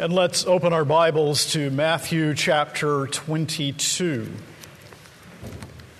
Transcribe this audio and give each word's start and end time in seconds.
And 0.00 0.14
let's 0.14 0.46
open 0.46 0.72
our 0.72 0.86
Bibles 0.86 1.52
to 1.52 1.68
Matthew 1.70 2.32
chapter 2.34 3.06
22. 3.06 4.32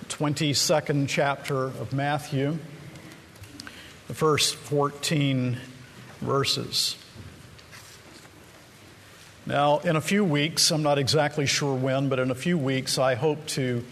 22nd 0.09 1.07
chapter 1.07 1.65
of 1.65 1.93
Matthew, 1.93 2.57
the 4.09 4.15
first 4.15 4.55
14 4.55 5.59
verses. 6.23 6.97
Now, 9.45 9.81
in 9.81 9.97
a 9.97 10.01
few 10.01 10.25
weeks, 10.25 10.71
I'm 10.71 10.83
not 10.83 10.97
exactly 10.97 11.45
sure 11.45 11.75
when, 11.75 12.09
but 12.09 12.19
in 12.19 12.31
a 12.31 12.35
few 12.35 12.57
weeks, 12.57 12.97
I 12.97 13.17
hope 13.17 13.47
to 13.49 13.85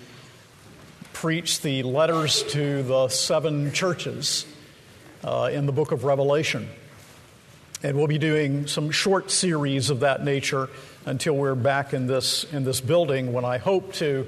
preach 1.13 1.61
the 1.61 1.83
letters 1.83 2.45
to 2.45 2.83
the 2.83 3.09
seven 3.09 3.73
churches 3.73 4.47
uh, 5.23 5.51
in 5.53 5.67
the 5.67 5.73
book 5.73 5.93
of 5.93 6.05
Revelation. 6.05 6.67
And 7.81 7.97
we'll 7.97 8.09
be 8.09 8.19
doing 8.19 8.67
some 8.67 8.91
short 8.91 9.31
series 9.31 9.89
of 9.89 10.01
that 10.01 10.25
nature 10.25 10.69
until 11.07 11.37
we're 11.37 11.55
back 11.55 11.95
in 11.95 12.09
this, 12.09 12.43
in 12.53 12.65
this 12.65 12.81
building 12.81 13.33
when 13.33 13.45
I 13.45 13.59
hope 13.59 13.93
to 13.95 14.27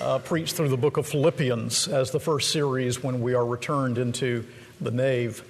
uh, 0.00 0.20
preach 0.20 0.52
through 0.52 0.68
the 0.68 0.76
book 0.76 0.98
of 0.98 1.08
Philippians 1.08 1.88
as 1.88 2.12
the 2.12 2.20
first 2.20 2.52
series 2.52 3.02
when 3.02 3.20
we 3.20 3.34
are 3.34 3.44
returned 3.44 3.98
into 3.98 4.44
the 4.80 4.92
nave. 4.92 5.42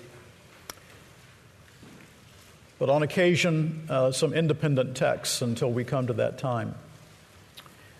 But 2.78 2.88
on 2.88 3.02
occasion, 3.02 3.86
uh, 3.90 4.12
some 4.12 4.32
independent 4.32 4.96
texts 4.96 5.42
until 5.42 5.70
we 5.70 5.84
come 5.84 6.06
to 6.06 6.14
that 6.14 6.38
time. 6.38 6.74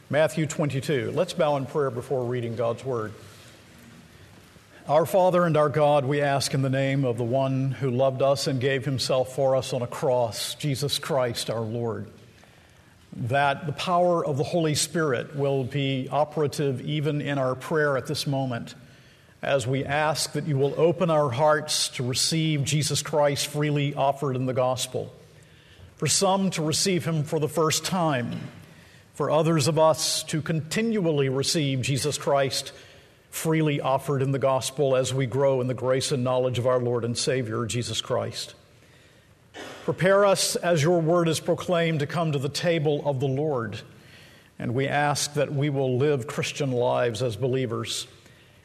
Matthew 0.09 0.47
22. 0.47 1.13
Let's 1.15 1.35
bow 1.35 1.59
in 1.59 1.67
prayer 1.67 1.91
before 1.91 2.25
reading 2.25 2.57
God's 2.57 2.87
Word. 2.87 3.13
Our 4.89 5.07
Father 5.07 5.45
and 5.45 5.57
our 5.57 5.69
God, 5.69 6.05
we 6.05 6.23
ask 6.23 6.55
in 6.55 6.63
the 6.63 6.69
name 6.69 7.05
of 7.05 7.17
the 7.17 7.23
one 7.23 7.71
who 7.71 7.89
loved 7.89 8.21
us 8.21 8.49
and 8.49 8.61
gave 8.61 8.85
himself 8.85 9.33
for 9.33 9.55
us 9.55 9.73
on 9.73 9.81
a 9.81 9.87
cross, 9.87 10.57
Jesus 10.57 10.99
Christ 10.99 11.51
our 11.51 11.61
Lord, 11.61 12.09
that 13.13 13.67
the 13.67 13.73
power 13.73 14.27
of 14.27 14.39
the 14.39 14.43
Holy 14.43 14.75
Spirit 14.75 15.37
will 15.37 15.63
be 15.63 16.09
operative 16.11 16.81
even 16.81 17.21
in 17.21 17.39
our 17.39 17.55
prayer 17.55 17.97
at 17.97 18.07
this 18.07 18.27
moment 18.27 18.75
as 19.41 19.69
we 19.69 19.85
ask 19.85 20.33
that 20.33 20.49
you 20.49 20.59
will 20.59 20.75
open 20.77 21.11
our 21.11 21.31
hearts 21.31 21.89
to 21.91 22.03
receive 22.03 22.65
Jesus 22.65 23.03
Christ 23.03 23.47
freely 23.47 23.95
offered 23.95 24.35
in 24.35 24.47
the 24.47 24.53
gospel. 24.53 25.13
For 25.95 26.09
some, 26.09 26.51
to 26.51 26.63
receive 26.63 27.05
him 27.05 27.23
for 27.23 27.39
the 27.39 27.49
first 27.49 27.85
time. 27.85 28.49
For 29.15 29.31
others 29.31 29.69
of 29.69 29.79
us, 29.79 30.25
to 30.25 30.43
continually 30.43 31.29
receive 31.29 31.83
Jesus 31.83 32.19
Christ 32.19 32.73
freely 33.33 33.81
offered 33.81 34.21
in 34.21 34.31
the 34.31 34.39
gospel 34.39 34.95
as 34.95 35.15
we 35.15 35.25
grow 35.25 35.63
in 35.63 35.67
the 35.67 35.75
grace 35.75 36.13
and 36.13 36.23
knowledge 36.23 36.59
of 36.59 36.67
our 36.67 36.79
Lord 36.79 37.03
and 37.03 37.17
Savior, 37.17 37.65
Jesus 37.65 38.03
Christ. 38.03 38.55
Prepare 39.85 40.27
us 40.27 40.55
as 40.55 40.83
your 40.83 41.01
word 41.01 41.29
is 41.29 41.41
proclaimed 41.41 42.01
to 42.01 42.07
come 42.07 42.33
to 42.33 42.39
the 42.39 42.51
table 42.51 43.03
of 43.07 43.21
the 43.21 43.27
Lord. 43.27 43.81
And 44.59 44.75
we 44.75 44.87
ask 44.87 45.33
that 45.33 45.51
we 45.51 45.71
will 45.71 45.97
live 45.97 46.27
Christian 46.27 46.73
lives 46.73 47.23
as 47.23 47.35
believers 47.35 48.07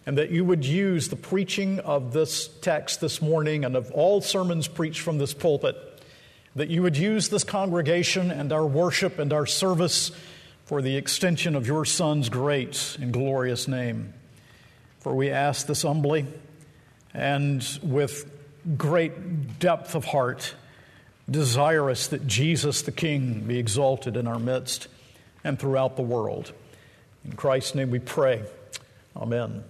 and 0.06 0.18
that 0.18 0.32
you 0.32 0.44
would 0.44 0.66
use 0.66 1.08
the 1.08 1.16
preaching 1.16 1.80
of 1.80 2.12
this 2.12 2.50
text 2.62 3.00
this 3.00 3.22
morning 3.22 3.64
and 3.64 3.78
of 3.78 3.90
all 3.92 4.20
sermons 4.20 4.68
preached 4.68 5.00
from 5.00 5.18
this 5.18 5.34
pulpit, 5.34 5.78
that 6.58 6.68
you 6.68 6.82
would 6.82 6.98
use 6.98 7.30
this 7.30 7.46
congregation 7.46 8.32
and 8.32 8.52
our 8.52 8.66
worship 8.66 9.18
and 9.18 9.32
our 9.32 9.46
service 9.46 10.12
for 10.66 10.82
the 10.82 10.98
extension 10.98 11.56
of 11.56 11.66
your 11.66 11.86
Son's 11.86 12.28
great 12.28 12.98
and 13.00 13.14
glorious 13.14 13.66
name. 13.70 14.14
For 15.08 15.16
we 15.16 15.32
ask 15.32 15.68
this 15.68 15.84
humbly 15.84 16.26
and 17.14 17.66
with 17.82 18.30
great 18.78 19.58
depth 19.58 19.96
of 19.96 20.04
heart, 20.04 20.54
desirous 21.32 22.08
that 22.08 22.28
Jesus 22.28 22.82
the 22.82 22.92
King 22.92 23.46
be 23.48 23.58
exalted 23.58 24.18
in 24.18 24.28
our 24.28 24.38
midst 24.38 24.90
and 25.46 25.58
throughout 25.58 25.96
the 25.96 26.02
world. 26.02 26.52
In 27.24 27.38
Christ's 27.38 27.74
name 27.74 27.90
we 27.90 28.00
pray. 28.00 28.44
Amen. 29.16 29.64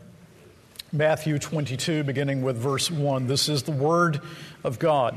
Matthew 0.91 1.37
22, 1.37 2.03
beginning 2.03 2.41
with 2.41 2.57
verse 2.57 2.89
1. 2.89 3.27
This 3.27 3.47
is 3.47 3.61
the 3.61 3.71
Word 3.71 4.19
of 4.63 4.79
God. 4.79 5.15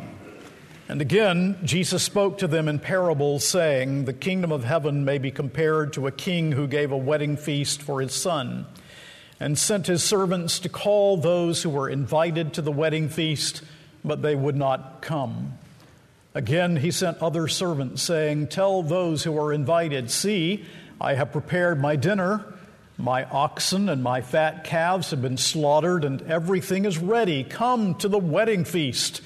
And 0.86 1.00
again, 1.00 1.56
Jesus 1.64 2.02
spoke 2.02 2.36
to 2.40 2.46
them 2.46 2.68
in 2.68 2.78
parables, 2.78 3.46
saying, 3.46 4.04
The 4.04 4.12
kingdom 4.12 4.52
of 4.52 4.64
heaven 4.64 5.06
may 5.06 5.16
be 5.16 5.30
compared 5.30 5.94
to 5.94 6.06
a 6.06 6.12
king 6.12 6.52
who 6.52 6.66
gave 6.66 6.92
a 6.92 6.96
wedding 6.98 7.38
feast 7.38 7.80
for 7.80 8.02
his 8.02 8.12
son 8.12 8.66
and 9.40 9.58
sent 9.58 9.86
his 9.86 10.04
servants 10.04 10.60
to 10.60 10.68
call 10.68 11.16
those 11.16 11.62
who 11.62 11.70
were 11.70 11.88
invited 11.88 12.52
to 12.52 12.62
the 12.62 12.70
wedding 12.70 13.08
feast, 13.08 13.62
but 14.04 14.20
they 14.20 14.36
would 14.36 14.54
not 14.54 15.00
come. 15.00 15.54
Again, 16.34 16.76
he 16.76 16.90
sent 16.90 17.18
other 17.18 17.48
servants, 17.48 18.02
saying, 18.02 18.48
Tell 18.48 18.82
those 18.82 19.24
who 19.24 19.36
are 19.38 19.52
invited, 19.52 20.10
See, 20.10 20.64
I 21.00 21.14
have 21.14 21.32
prepared 21.32 21.80
my 21.80 21.96
dinner. 21.96 22.44
My 22.98 23.24
oxen 23.24 23.88
and 23.88 24.02
my 24.02 24.20
fat 24.20 24.62
calves 24.62 25.10
have 25.10 25.22
been 25.22 25.38
slaughtered, 25.38 26.04
and 26.04 26.20
everything 26.22 26.84
is 26.84 26.98
ready. 26.98 27.42
Come 27.42 27.94
to 27.96 28.08
the 28.08 28.18
wedding 28.18 28.64
feast. 28.64 29.22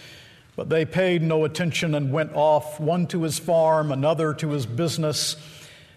But 0.55 0.69
they 0.69 0.85
paid 0.85 1.21
no 1.23 1.45
attention 1.45 1.97
and 1.97 2.13
went 2.13 2.33
off, 2.35 2.79
one 2.79 3.09
to 3.09 3.25
his 3.25 3.41
farm, 3.41 3.91
another 3.91 4.33
to 4.35 4.51
his 4.51 4.65
business 4.65 5.35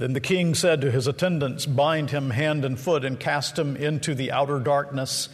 Then 0.00 0.14
the 0.14 0.20
king 0.20 0.54
said 0.54 0.80
to 0.80 0.90
his 0.90 1.06
attendants, 1.06 1.66
Bind 1.66 2.08
him 2.10 2.30
hand 2.30 2.64
and 2.64 2.80
foot 2.80 3.04
and 3.04 3.20
cast 3.20 3.58
him 3.58 3.76
into 3.76 4.14
the 4.14 4.32
outer 4.32 4.58
darkness. 4.58 5.28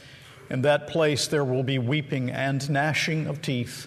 In 0.50 0.62
that 0.62 0.88
place 0.88 1.28
there 1.28 1.44
will 1.44 1.62
be 1.62 1.78
weeping 1.78 2.30
and 2.32 2.68
gnashing 2.68 3.28
of 3.28 3.40
teeth. 3.40 3.86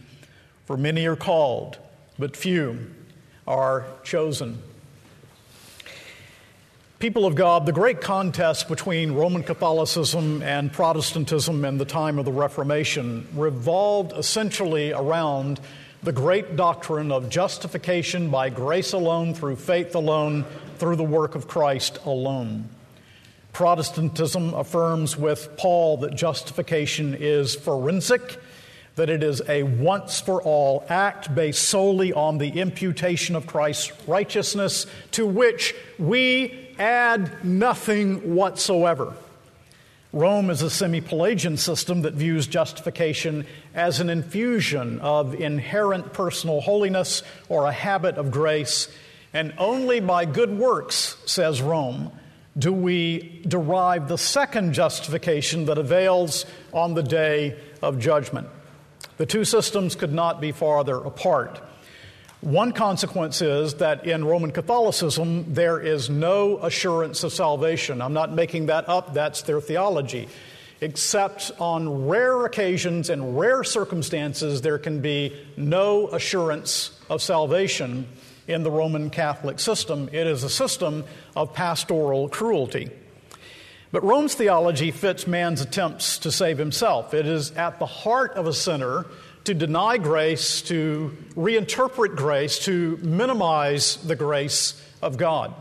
For 0.64 0.78
many 0.78 1.06
are 1.06 1.18
called, 1.18 1.80
but 2.18 2.38
few 2.38 2.92
are 3.46 3.88
chosen. 4.06 4.64
People 7.00 7.26
of 7.26 7.36
God, 7.36 7.66
the 7.66 7.74
great 7.74 8.00
contest 8.00 8.70
between 8.70 9.12
Roman 9.12 9.44
Catholicism 9.44 10.42
and 10.42 10.72
Protestantism 10.72 11.66
in 11.66 11.78
the 11.78 11.84
time 11.84 12.18
of 12.18 12.24
the 12.24 12.32
Reformation 12.32 13.28
revolved 13.36 14.14
essentially 14.14 14.94
around 14.94 15.60
the 16.02 16.12
great 16.14 16.56
doctrine 16.56 17.12
of 17.12 17.30
justification 17.30 18.30
by 18.30 18.50
grace 18.50 18.94
alone, 18.94 19.34
through 19.34 19.58
faith 19.58 19.96
alone, 19.96 20.46
through 20.78 20.96
the 20.96 21.04
work 21.04 21.36
of 21.36 21.48
Christ 21.48 22.00
alone. 22.06 22.70
Protestantism 23.52 24.54
affirms 24.54 25.18
with 25.18 25.58
Paul 25.58 25.98
that 25.98 26.16
justification 26.16 27.16
is 27.20 27.56
forensic, 27.56 28.38
that 28.96 29.10
it 29.10 29.24
is 29.24 29.42
a 29.50 29.64
once 29.64 30.22
for 30.22 30.42
all 30.42 30.86
act 30.88 31.34
based 31.36 31.68
solely 31.68 32.14
on 32.14 32.38
the 32.38 32.50
imputation 32.50 33.36
of 33.36 33.48
Christ's 33.48 33.92
righteousness, 34.08 34.86
to 35.12 35.26
which 35.26 35.76
we 35.98 36.70
add 36.80 37.44
nothing 37.44 38.36
whatsoever. 38.36 39.14
Rome 40.12 40.50
is 40.50 40.64
a 40.64 40.72
semi 40.72 41.02
Pelagian 41.02 41.56
system 41.58 42.02
that 42.02 42.16
views 42.16 42.48
justification 42.48 43.46
as 43.76 44.00
an 44.00 44.10
infusion 44.10 45.00
of 45.02 45.36
inherent 45.36 46.14
personal 46.14 46.62
holiness 46.62 47.22
or 47.48 47.66
a 47.66 47.72
habit 47.72 48.18
of 48.18 48.32
grace 48.32 48.88
and 49.34 49.54
only 49.60 50.00
by 50.00 50.26
good 50.26 50.58
works, 50.58 51.16
says 51.28 51.62
Rome, 51.62 52.12
do 52.58 52.74
we 52.74 53.42
derive 53.48 54.08
the 54.08 54.18
second 54.18 54.74
justification 54.74 55.66
that 55.66 55.78
avails 55.78 56.46
on 56.74 56.96
the 56.96 57.04
day 57.04 57.56
of 57.84 58.00
judgment. 58.00 58.48
The 59.18 59.28
two 59.28 59.46
systems 59.46 59.96
could 59.96 60.12
not 60.12 60.42
be 60.42 60.52
farther 60.52 60.98
apart. 60.98 61.62
One 62.42 62.72
consequence 62.72 63.42
is 63.42 63.76
that 63.76 64.06
in 64.08 64.24
Roman 64.24 64.52
Catholicism, 64.52 65.54
there 65.54 65.80
is 65.80 66.10
no 66.10 66.58
assurance 66.60 67.24
of 67.26 67.34
salvation. 67.34 68.02
I'm 68.02 68.14
not 68.14 68.32
making 68.32 68.68
that 68.68 68.88
up, 68.88 69.14
that's 69.14 69.42
their 69.42 69.60
theology. 69.60 70.30
except 70.82 71.52
on 71.60 72.08
rare 72.08 72.46
occasions 72.46 73.10
and 73.10 73.38
rare 73.38 73.64
circumstances, 73.64 74.62
there 74.62 74.78
can 74.78 75.02
be 75.02 75.36
no 75.58 76.08
assurance 76.10 76.98
of 77.10 77.22
salvation 77.22 78.08
in 78.48 78.64
the 78.64 78.72
Roman 78.72 79.10
Catholic 79.10 79.60
system. 79.60 80.10
It 80.12 80.26
is 80.26 80.44
a 80.44 80.50
system 80.50 81.04
of 81.36 81.54
pastoral 81.54 82.30
cruelty. 82.30 82.90
But 83.92 84.04
Rome's 84.04 84.36
theology 84.36 84.92
fits 84.92 85.28
man's 85.28 85.62
attempts 85.62 86.20
to 86.20 86.32
save 86.32 86.58
himself. 86.58 87.14
It 87.14 87.26
is 87.26 87.52
at 87.52 87.80
the 87.80 87.86
heart 87.88 88.34
of 88.34 88.48
a 88.48 88.54
sinner 88.54 89.06
to 89.50 89.56
deny 89.56 89.98
grace, 89.98 90.62
to 90.62 91.18
reinterpret 91.36 92.16
grace, 92.16 92.60
to 92.60 92.98
minimize 92.98 93.96
the 93.96 94.16
grace 94.16 94.80
of 95.02 95.18
God. 95.18 95.56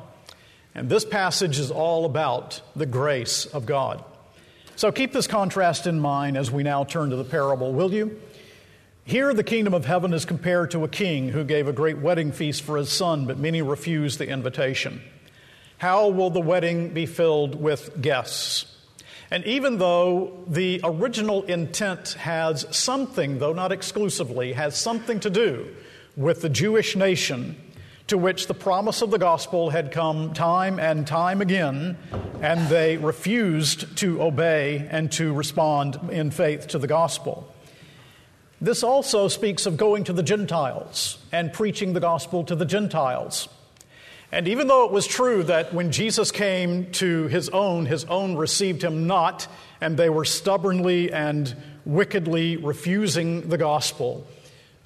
And 0.75 0.91
this 0.91 1.07
passage 1.07 1.59
is 1.59 1.71
all 1.71 2.05
about 2.05 2.61
the 2.77 2.85
grace 2.85 3.47
of 3.47 3.65
God. 3.65 4.05
So 4.77 4.93
keep 4.93 5.15
this 5.15 5.27
contrast 5.27 5.87
in 5.87 6.01
mind 6.01 6.37
as 6.37 6.51
we 6.51 6.63
now 6.65 6.85
turn 6.85 7.09
to 7.09 7.17
the 7.17 7.25
parable, 7.25 7.73
will 7.73 7.95
you? 7.95 8.21
Here, 9.05 9.33
the 9.33 9.43
kingdom 9.43 9.73
of 9.73 9.87
heaven 9.87 10.13
is 10.13 10.27
compared 10.27 10.73
to 10.73 10.85
a 10.85 10.89
king 10.89 11.31
who 11.31 11.43
gave 11.43 11.67
a 11.67 11.73
great 11.73 11.97
wedding 11.97 12.31
feast 12.31 12.61
for 12.61 12.77
his 12.77 12.93
son, 12.93 13.25
but 13.25 13.39
many 13.39 13.63
refused 13.63 14.19
the 14.19 14.29
invitation. 14.29 15.01
How 15.79 16.09
will 16.09 16.29
the 16.29 16.43
wedding 16.43 16.91
be 16.91 17.07
filled 17.07 17.55
with 17.55 18.03
guests? 18.03 18.67
And 19.31 19.45
even 19.45 19.79
though 19.79 20.45
the 20.47 20.81
original 20.83 21.43
intent 21.45 22.15
has 22.15 22.67
something, 22.71 23.39
though 23.39 23.53
not 23.53 23.73
exclusively, 23.73 24.55
has 24.55 24.77
something 24.77 25.21
to 25.21 25.31
do 25.31 25.69
with 26.17 26.41
the 26.41 26.49
Jewish 26.49 26.97
nation 26.97 27.57
to 28.09 28.17
which 28.17 28.47
the 28.47 28.55
promise 28.55 29.03
of 29.03 29.11
the 29.11 29.19
gospel 29.19 29.69
had 29.69 29.93
come 29.93 30.33
time 30.33 30.79
and 30.79 31.07
time 31.07 31.43
again, 31.43 31.97
and 32.41 32.69
they 32.69 32.97
refused 32.97 33.99
to 33.99 34.23
obey 34.23 34.89
and 34.91 35.13
to 35.13 35.33
respond 35.35 35.99
in 36.11 36.31
faith 36.31 36.67
to 36.69 36.79
the 36.79 36.87
gospel. 36.87 37.55
This 38.63 38.83
also 38.83 39.29
speaks 39.29 39.67
of 39.67 39.77
going 39.77 40.05
to 40.05 40.15
the 40.15 40.23
Gentiles 40.23 41.19
and 41.31 41.53
preaching 41.53 41.93
the 41.93 42.01
gospel 42.01 42.45
to 42.45 42.57
the 42.57 42.65
Gentiles. 42.65 43.49
And 44.31 44.47
even 44.49 44.67
though 44.67 44.85
it 44.85 44.93
was 44.93 45.07
true 45.07 45.43
that 45.45 45.73
when 45.73 45.91
Jesus 45.91 46.31
came 46.31 46.91
to 46.93 47.29
his 47.29 47.49
own, 47.49 47.87
his 47.87 48.05
own 48.05 48.37
received 48.37 48.83
him 48.85 49.07
not, 49.07 49.47
and 49.81 49.97
they 49.97 50.11
were 50.11 50.25
stubbornly 50.25 51.13
and 51.13 51.57
wickedly 51.87 52.57
refusing 52.57 53.49
the 53.49 53.57
gospel, 53.57 54.27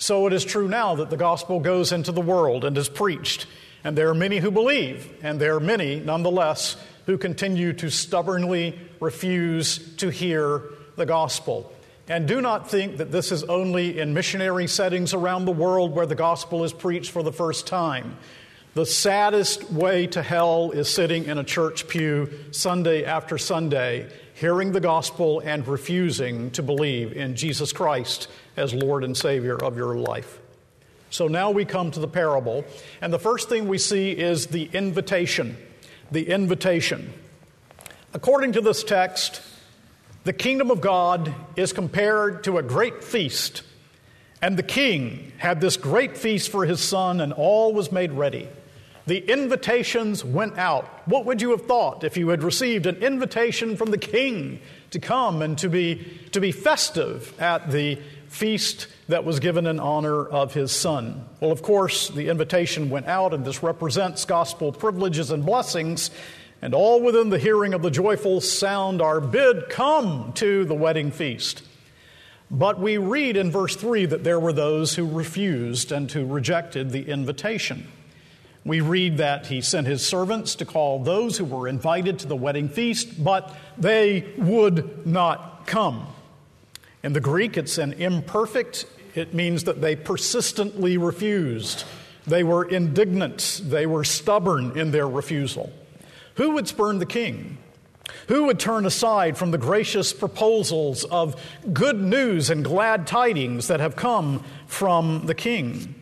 so 0.02 0.26
it 0.26 0.32
is 0.32 0.44
true 0.44 0.66
now 0.66 0.96
that 0.96 1.10
the 1.10 1.16
gospel 1.16 1.60
goes 1.60 1.92
into 1.92 2.10
the 2.10 2.20
world 2.20 2.64
and 2.64 2.76
is 2.76 2.88
preached. 2.88 3.46
And 3.84 3.96
there 3.96 4.08
are 4.08 4.14
many 4.14 4.38
who 4.38 4.50
believe, 4.50 5.08
and 5.22 5.40
there 5.40 5.54
are 5.54 5.60
many, 5.60 6.00
nonetheless, 6.00 6.76
who 7.06 7.18
continue 7.18 7.72
to 7.74 7.88
stubbornly 7.88 8.76
refuse 8.98 9.94
to 9.98 10.08
hear 10.08 10.62
the 10.96 11.06
gospel. 11.06 11.72
And 12.08 12.26
do 12.26 12.40
not 12.40 12.68
think 12.68 12.96
that 12.96 13.12
this 13.12 13.30
is 13.30 13.44
only 13.44 14.00
in 14.00 14.12
missionary 14.12 14.66
settings 14.66 15.14
around 15.14 15.44
the 15.44 15.52
world 15.52 15.94
where 15.94 16.06
the 16.06 16.16
gospel 16.16 16.64
is 16.64 16.72
preached 16.72 17.12
for 17.12 17.22
the 17.22 17.32
first 17.32 17.68
time. 17.68 18.16
The 18.74 18.86
saddest 18.86 19.70
way 19.70 20.06
to 20.08 20.22
hell 20.22 20.70
is 20.70 20.88
sitting 20.88 21.26
in 21.26 21.36
a 21.36 21.44
church 21.44 21.88
pew 21.88 22.30
Sunday 22.52 23.04
after 23.04 23.36
Sunday, 23.36 24.10
hearing 24.32 24.72
the 24.72 24.80
gospel 24.80 25.40
and 25.40 25.68
refusing 25.68 26.50
to 26.52 26.62
believe 26.62 27.12
in 27.12 27.36
Jesus 27.36 27.70
Christ 27.70 28.28
as 28.56 28.72
Lord 28.72 29.04
and 29.04 29.14
Savior 29.14 29.62
of 29.62 29.76
your 29.76 29.96
life. 29.96 30.40
So 31.10 31.28
now 31.28 31.50
we 31.50 31.66
come 31.66 31.90
to 31.90 32.00
the 32.00 32.08
parable, 32.08 32.64
and 33.02 33.12
the 33.12 33.18
first 33.18 33.50
thing 33.50 33.68
we 33.68 33.76
see 33.76 34.12
is 34.12 34.46
the 34.46 34.70
invitation. 34.72 35.58
The 36.10 36.30
invitation. 36.30 37.12
According 38.14 38.52
to 38.52 38.62
this 38.62 38.82
text, 38.82 39.42
the 40.24 40.32
kingdom 40.32 40.70
of 40.70 40.80
God 40.80 41.34
is 41.56 41.74
compared 41.74 42.44
to 42.44 42.56
a 42.56 42.62
great 42.62 43.04
feast. 43.04 43.64
And 44.40 44.56
the 44.56 44.62
king 44.62 45.32
had 45.36 45.60
this 45.60 45.76
great 45.76 46.16
feast 46.16 46.48
for 46.48 46.64
his 46.64 46.80
son, 46.80 47.20
and 47.20 47.34
all 47.34 47.74
was 47.74 47.92
made 47.92 48.12
ready. 48.12 48.48
The 49.06 49.18
invitations 49.18 50.24
went 50.24 50.58
out. 50.58 50.86
What 51.06 51.24
would 51.26 51.42
you 51.42 51.50
have 51.50 51.66
thought 51.66 52.04
if 52.04 52.16
you 52.16 52.28
had 52.28 52.42
received 52.42 52.86
an 52.86 52.96
invitation 52.96 53.76
from 53.76 53.90
the 53.90 53.98
king 53.98 54.60
to 54.90 55.00
come 55.00 55.42
and 55.42 55.58
to 55.58 55.68
be, 55.68 56.06
to 56.32 56.40
be 56.40 56.52
festive 56.52 57.34
at 57.40 57.70
the 57.70 57.98
feast 58.28 58.86
that 59.08 59.24
was 59.24 59.40
given 59.40 59.66
in 59.66 59.80
honor 59.80 60.24
of 60.24 60.54
his 60.54 60.70
son? 60.70 61.26
Well, 61.40 61.50
of 61.50 61.62
course, 61.62 62.08
the 62.08 62.28
invitation 62.28 62.90
went 62.90 63.06
out, 63.06 63.34
and 63.34 63.44
this 63.44 63.62
represents 63.62 64.24
gospel 64.24 64.72
privileges 64.72 65.30
and 65.30 65.44
blessings 65.44 66.10
and 66.62 66.74
all 66.74 67.00
within 67.02 67.28
the 67.28 67.40
hearing 67.40 67.74
of 67.74 67.82
the 67.82 67.90
joyful 67.90 68.40
sound 68.40 69.02
are 69.02 69.20
bid, 69.20 69.68
Come 69.68 70.32
to 70.34 70.64
the 70.64 70.76
wedding 70.76 71.10
feast. 71.10 71.64
But 72.52 72.78
we 72.78 72.98
read 72.98 73.36
in 73.36 73.50
verse 73.50 73.74
3 73.74 74.06
that 74.06 74.22
there 74.22 74.38
were 74.38 74.52
those 74.52 74.94
who 74.94 75.04
refused 75.04 75.90
and 75.90 76.10
who 76.10 76.24
rejected 76.24 76.90
the 76.90 77.08
invitation. 77.08 77.88
We 78.64 78.80
read 78.80 79.16
that 79.16 79.46
he 79.46 79.60
sent 79.60 79.86
his 79.88 80.06
servants 80.06 80.54
to 80.56 80.64
call 80.64 81.00
those 81.00 81.36
who 81.36 81.44
were 81.44 81.66
invited 81.66 82.20
to 82.20 82.28
the 82.28 82.36
wedding 82.36 82.68
feast, 82.68 83.22
but 83.22 83.54
they 83.76 84.32
would 84.38 85.04
not 85.06 85.66
come. 85.66 86.06
In 87.02 87.12
the 87.12 87.20
Greek, 87.20 87.56
it's 87.56 87.78
an 87.78 87.94
imperfect, 87.94 88.86
it 89.16 89.34
means 89.34 89.64
that 89.64 89.80
they 89.80 89.96
persistently 89.96 90.96
refused. 90.96 91.84
They 92.26 92.44
were 92.44 92.64
indignant, 92.64 93.62
they 93.64 93.86
were 93.86 94.04
stubborn 94.04 94.78
in 94.78 94.92
their 94.92 95.08
refusal. 95.08 95.72
Who 96.36 96.52
would 96.52 96.68
spurn 96.68 96.98
the 96.98 97.06
king? 97.06 97.58
Who 98.28 98.44
would 98.44 98.60
turn 98.60 98.86
aside 98.86 99.36
from 99.36 99.50
the 99.50 99.58
gracious 99.58 100.12
proposals 100.12 101.04
of 101.04 101.40
good 101.72 102.00
news 102.00 102.50
and 102.50 102.64
glad 102.64 103.08
tidings 103.08 103.66
that 103.66 103.80
have 103.80 103.96
come 103.96 104.44
from 104.66 105.26
the 105.26 105.34
king? 105.34 105.96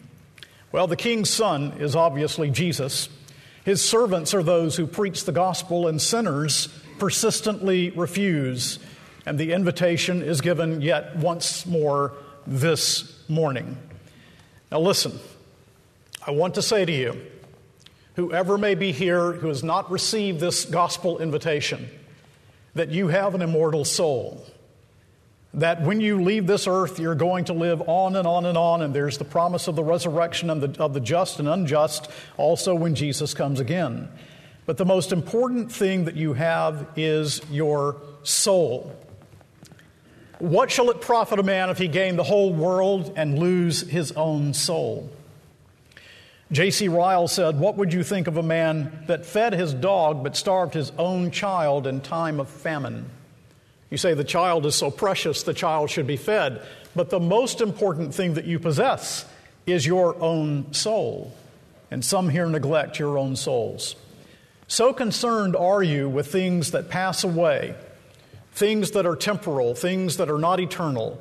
Well, 0.73 0.87
the 0.87 0.97
king's 0.97 1.29
son 1.29 1.75
is 1.81 1.97
obviously 1.97 2.49
Jesus. 2.51 3.09
His 3.65 3.83
servants 3.83 4.35
are 4.35 4.43
those 4.43 4.77
who 4.77 4.87
preach 4.87 5.25
the 5.25 5.33
gospel, 5.33 5.89
and 5.89 6.01
sinners 6.01 6.69
persistently 6.99 7.91
refuse. 7.91 8.79
And 9.27 9.37
the 9.37 9.53
invitation 9.53 10.23
is 10.23 10.41
given 10.41 10.81
yet 10.81 11.17
once 11.17 11.67
more 11.67 12.13
this 12.47 13.29
morning. 13.29 13.77
Now, 14.71 14.79
listen, 14.79 15.19
I 16.25 16.31
want 16.31 16.55
to 16.55 16.63
say 16.63 16.85
to 16.85 16.93
you, 16.93 17.21
whoever 18.15 18.57
may 18.57 18.77
be 18.77 18.93
here 18.93 19.33
who 19.33 19.49
has 19.49 19.65
not 19.65 19.91
received 19.91 20.39
this 20.39 20.65
gospel 20.65 21.19
invitation, 21.19 21.89
that 22.75 22.91
you 22.91 23.09
have 23.09 23.35
an 23.35 23.43
immortal 23.43 23.85
soul. 23.85 24.47
That 25.55 25.83
when 25.83 26.01
you 26.01 26.23
leave 26.23 26.47
this 26.47 26.69
earth, 26.69 27.01
you're 27.01 27.17
going 27.17 27.47
to 27.47 27.53
live 27.53 27.83
on 27.89 28.15
and 28.15 28.27
on 28.27 28.47
and 28.47 28.57
on, 28.57 28.83
and 28.83 28.95
there's 28.95 29.19
the 29.19 29.25
promise 29.25 29.67
of 29.67 29.75
the 29.75 29.83
resurrection 29.83 30.49
of 30.49 30.61
the, 30.61 30.83
of 30.83 30.95
the 30.95 31.01
just 31.01 31.41
and 31.41 31.49
unjust 31.49 32.09
also 32.37 32.75
when 32.75 32.95
Jesus 32.95 33.35
comes 33.35 33.59
again. 33.59 34.09
But 34.67 34.77
the 34.77 34.85
most 34.85 35.11
important 35.11 35.73
thing 35.73 36.05
that 36.05 36.15
you 36.15 36.35
have 36.35 36.87
is 36.95 37.41
your 37.51 37.97
soul. 38.23 38.97
What 40.39 40.71
shall 40.71 40.91
it 40.91 41.01
profit 41.01 41.39
a 41.39 41.43
man 41.43 41.69
if 41.69 41.79
he 41.79 41.89
gain 41.89 42.17
the 42.17 42.23
whole 42.23 42.53
world 42.53 43.13
and 43.17 43.39
lose 43.39 43.83
his 43.83 44.13
own 44.13 44.55
soul? 44.55 45.11
J.C. 46.53 46.89
Ryle 46.89 47.29
said, 47.29 47.61
What 47.61 47.77
would 47.77 47.93
you 47.93 48.03
think 48.03 48.27
of 48.27 48.37
a 48.37 48.43
man 48.43 49.05
that 49.07 49.27
fed 49.27 49.53
his 49.53 49.75
dog 49.75 50.23
but 50.23 50.37
starved 50.37 50.75
his 50.75 50.93
own 50.99 51.31
child 51.31 51.87
in 51.87 52.01
time 52.01 52.41
of 52.41 52.49
famine? 52.49 53.09
You 53.91 53.97
say 53.97 54.15
the 54.15 54.25
child 54.25 54.67
is 54.67 54.75
so 54.75 54.91
precious, 54.91 55.43
the 55.43 55.55
child 55.55 55.91
should 55.91 56.07
be 56.07 56.17
fed. 56.17 56.63
But 56.95 57.11
the 57.11 57.21
most 57.21 57.61
important 57.61 58.15
thing 58.15 58.35
that 58.35 58.45
you 58.45 58.59
possess 58.59 59.25
is 59.67 59.87
your 59.87 60.21
own 60.21 60.73
soul. 60.73 61.37
And 61.91 62.05
some 62.05 62.29
here 62.29 62.47
neglect 62.47 62.99
your 62.99 63.19
own 63.19 63.37
souls. 63.37 63.97
So 64.69 64.93
concerned 64.93 65.57
are 65.57 65.83
you 65.83 66.09
with 66.09 66.29
things 66.29 66.71
that 66.71 66.89
pass 66.89 67.25
away, 67.25 67.75
things 68.53 68.93
that 68.93 69.07
are 69.07 69.17
temporal, 69.17 69.75
things 69.75 70.19
that 70.19 70.31
are 70.31 70.39
not 70.39 70.61
eternal, 70.61 71.21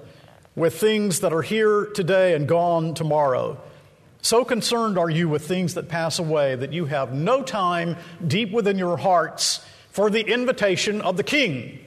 with 0.56 0.80
things 0.80 1.22
that 1.22 1.34
are 1.34 1.42
here 1.42 1.86
today 1.86 2.36
and 2.36 2.48
gone 2.48 2.94
tomorrow 2.94 3.60
so 4.22 4.44
concerned 4.44 4.98
are 4.98 5.10
you 5.10 5.30
with 5.30 5.48
things 5.48 5.76
that 5.76 5.88
pass 5.88 6.20
away 6.20 6.56
that 6.56 6.74
you 6.74 6.86
have 6.86 7.14
no 7.14 7.42
time 7.42 7.96
deep 8.26 8.52
within 8.52 8.78
your 8.78 8.98
hearts 8.98 9.66
for 9.92 10.10
the 10.10 10.22
invitation 10.22 11.02
of 11.02 11.16
the 11.16 11.24
King 11.24 11.80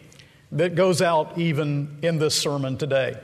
that 0.53 0.75
goes 0.75 1.01
out 1.01 1.39
even 1.39 1.99
in 2.03 2.19
this 2.19 2.35
sermon 2.35 2.77
today. 2.77 3.19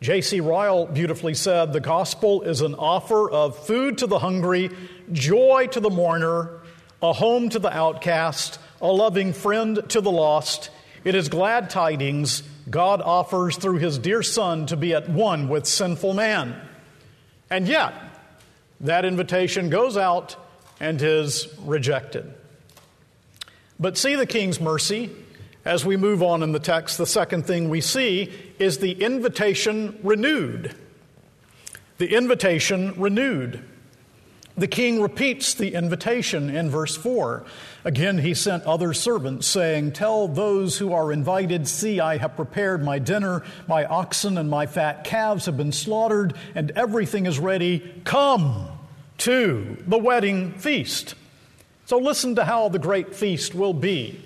J.C. 0.00 0.40
Ryle 0.40 0.86
beautifully 0.86 1.34
said 1.34 1.72
the 1.72 1.80
gospel 1.80 2.42
is 2.42 2.62
an 2.62 2.74
offer 2.74 3.30
of 3.30 3.66
food 3.66 3.98
to 3.98 4.06
the 4.06 4.18
hungry, 4.18 4.70
joy 5.12 5.66
to 5.72 5.80
the 5.80 5.90
mourner, 5.90 6.60
a 7.02 7.12
home 7.12 7.50
to 7.50 7.58
the 7.58 7.74
outcast, 7.74 8.58
a 8.80 8.90
loving 8.90 9.32
friend 9.34 9.82
to 9.88 10.00
the 10.00 10.10
lost. 10.10 10.70
It 11.04 11.14
is 11.14 11.28
glad 11.28 11.68
tidings 11.68 12.42
God 12.70 13.02
offers 13.02 13.56
through 13.56 13.78
his 13.78 13.98
dear 13.98 14.22
Son 14.22 14.66
to 14.66 14.76
be 14.76 14.94
at 14.94 15.08
one 15.08 15.48
with 15.48 15.66
sinful 15.66 16.14
man. 16.14 16.58
And 17.50 17.66
yet, 17.66 17.92
that 18.80 19.04
invitation 19.04 19.68
goes 19.68 19.96
out 19.96 20.36
and 20.78 21.02
is 21.02 21.48
rejected. 21.64 22.32
But 23.78 23.98
see 23.98 24.14
the 24.14 24.26
king's 24.26 24.60
mercy 24.60 25.10
As 25.70 25.86
we 25.86 25.96
move 25.96 26.20
on 26.20 26.42
in 26.42 26.50
the 26.50 26.58
text, 26.58 26.98
the 26.98 27.06
second 27.06 27.46
thing 27.46 27.68
we 27.68 27.80
see 27.80 28.28
is 28.58 28.78
the 28.78 28.90
invitation 28.90 30.00
renewed. 30.02 30.74
The 31.98 32.12
invitation 32.12 32.92
renewed. 33.00 33.62
The 34.56 34.66
king 34.66 35.00
repeats 35.00 35.54
the 35.54 35.74
invitation 35.74 36.50
in 36.50 36.70
verse 36.70 36.96
4. 36.96 37.44
Again, 37.84 38.18
he 38.18 38.34
sent 38.34 38.64
other 38.64 38.92
servants, 38.92 39.46
saying, 39.46 39.92
Tell 39.92 40.26
those 40.26 40.78
who 40.78 40.92
are 40.92 41.12
invited, 41.12 41.68
See, 41.68 42.00
I 42.00 42.16
have 42.16 42.34
prepared 42.34 42.82
my 42.82 42.98
dinner, 42.98 43.44
my 43.68 43.84
oxen 43.84 44.38
and 44.38 44.50
my 44.50 44.66
fat 44.66 45.04
calves 45.04 45.46
have 45.46 45.56
been 45.56 45.70
slaughtered, 45.70 46.34
and 46.56 46.72
everything 46.72 47.26
is 47.26 47.38
ready. 47.38 48.02
Come 48.02 48.66
to 49.18 49.76
the 49.86 49.98
wedding 49.98 50.50
feast. 50.54 51.14
So 51.86 51.98
listen 51.98 52.34
to 52.34 52.44
how 52.44 52.70
the 52.70 52.80
great 52.80 53.14
feast 53.14 53.54
will 53.54 53.72
be. 53.72 54.24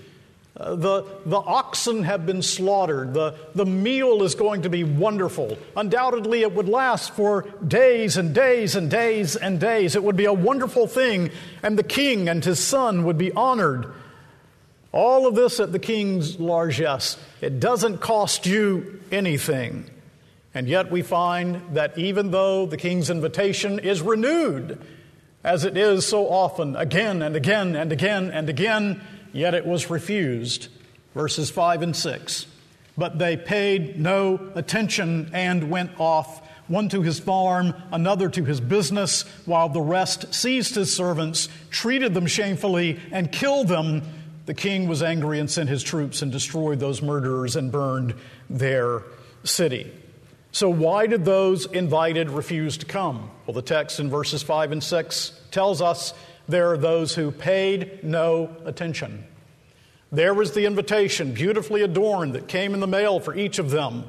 The, 0.56 1.04
the 1.26 1.38
oxen 1.38 2.04
have 2.04 2.26
been 2.26 2.40
slaughtered. 2.40 3.12
The, 3.12 3.34
the 3.56 3.66
meal 3.66 4.22
is 4.22 4.36
going 4.36 4.62
to 4.62 4.70
be 4.70 4.84
wonderful. 4.84 5.58
Undoubtedly, 5.76 6.42
it 6.42 6.54
would 6.54 6.68
last 6.68 7.12
for 7.14 7.42
days 7.66 8.16
and 8.16 8.32
days 8.32 8.76
and 8.76 8.88
days 8.88 9.34
and 9.34 9.58
days. 9.58 9.96
It 9.96 10.04
would 10.04 10.16
be 10.16 10.26
a 10.26 10.32
wonderful 10.32 10.86
thing, 10.86 11.32
and 11.64 11.76
the 11.76 11.82
king 11.82 12.28
and 12.28 12.44
his 12.44 12.60
son 12.60 13.04
would 13.04 13.18
be 13.18 13.32
honored. 13.32 13.92
All 14.92 15.26
of 15.26 15.34
this 15.34 15.58
at 15.58 15.72
the 15.72 15.80
king's 15.80 16.38
largesse. 16.38 17.18
It 17.40 17.58
doesn't 17.58 17.98
cost 17.98 18.46
you 18.46 19.00
anything. 19.10 19.90
And 20.54 20.68
yet, 20.68 20.88
we 20.88 21.02
find 21.02 21.74
that 21.74 21.98
even 21.98 22.30
though 22.30 22.64
the 22.66 22.76
king's 22.76 23.10
invitation 23.10 23.80
is 23.80 24.00
renewed, 24.00 24.80
as 25.42 25.64
it 25.64 25.76
is 25.76 26.06
so 26.06 26.28
often, 26.28 26.76
again 26.76 27.22
and 27.22 27.34
again 27.34 27.74
and 27.74 27.90
again 27.90 28.30
and 28.30 28.48
again, 28.48 29.00
yet 29.34 29.52
it 29.52 29.66
was 29.66 29.90
refused. 29.90 30.68
Verses 31.14 31.50
5 31.50 31.82
and 31.82 31.94
6. 31.94 32.46
But 32.96 33.18
they 33.18 33.36
paid 33.36 34.00
no 34.00 34.52
attention 34.54 35.30
and 35.34 35.70
went 35.70 35.98
off, 35.98 36.40
one 36.68 36.88
to 36.90 37.02
his 37.02 37.18
farm, 37.20 37.74
another 37.92 38.28
to 38.30 38.44
his 38.44 38.60
business, 38.60 39.22
while 39.44 39.68
the 39.68 39.80
rest 39.80 40.32
seized 40.32 40.76
his 40.76 40.94
servants, 40.94 41.48
treated 41.70 42.14
them 42.14 42.26
shamefully, 42.26 43.00
and 43.10 43.30
killed 43.30 43.68
them. 43.68 44.02
The 44.46 44.54
king 44.54 44.88
was 44.88 45.02
angry 45.02 45.40
and 45.40 45.50
sent 45.50 45.68
his 45.68 45.82
troops 45.82 46.22
and 46.22 46.30
destroyed 46.30 46.78
those 46.78 47.02
murderers 47.02 47.56
and 47.56 47.72
burned 47.72 48.14
their 48.48 49.02
city. 49.42 49.92
So, 50.52 50.70
why 50.70 51.08
did 51.08 51.24
those 51.24 51.66
invited 51.66 52.30
refuse 52.30 52.76
to 52.78 52.86
come? 52.86 53.28
Well, 53.44 53.54
the 53.54 53.62
text 53.62 53.98
in 53.98 54.08
verses 54.08 54.42
5 54.44 54.70
and 54.70 54.84
6 54.84 55.40
tells 55.50 55.82
us 55.82 56.14
there 56.48 56.70
are 56.72 56.78
those 56.78 57.14
who 57.14 57.30
paid 57.30 58.04
no 58.04 58.54
attention. 58.64 59.24
There 60.12 60.34
was 60.34 60.52
the 60.52 60.66
invitation, 60.66 61.32
beautifully 61.32 61.82
adorned, 61.82 62.34
that 62.34 62.46
came 62.46 62.74
in 62.74 62.80
the 62.80 62.86
mail 62.86 63.18
for 63.18 63.34
each 63.34 63.58
of 63.58 63.70
them, 63.70 64.04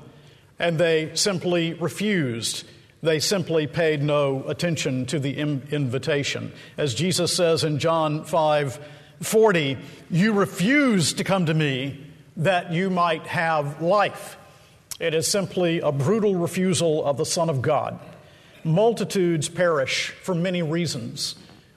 and 0.60 0.78
they 0.78 1.12
simply 1.16 1.74
refused. 1.74 2.64
They 3.02 3.20
simply 3.20 3.68
paid 3.68 4.04
no 4.04 4.44
attention 4.48 5.06
to 5.08 5.20
the 5.20 5.38
invitation. 5.38 6.52
As 6.78 6.94
Jesus 6.94 7.34
says 7.36 7.64
in 7.64 7.80
John 7.80 8.24
5 8.24 8.80
40, 9.22 9.78
you 10.12 10.34
refused 10.34 11.18
to 11.18 11.24
come 11.24 11.46
to 11.46 11.54
me 11.54 12.06
that 12.38 12.72
you 12.72 12.90
might 12.90 13.26
have 13.28 13.82
life. 13.82 14.38
It 15.00 15.14
is 15.14 15.28
simply 15.28 15.80
a 15.80 15.92
brutal 15.92 16.36
refusal 16.36 17.04
of 17.06 17.18
the 17.18 17.26
Son 17.26 17.50
of 17.50 17.62
God. 17.62 18.00
Multitudes 18.64 19.48
perish 19.50 20.10
for 20.10 20.36
many 20.36 20.62
reasons. 20.62 21.36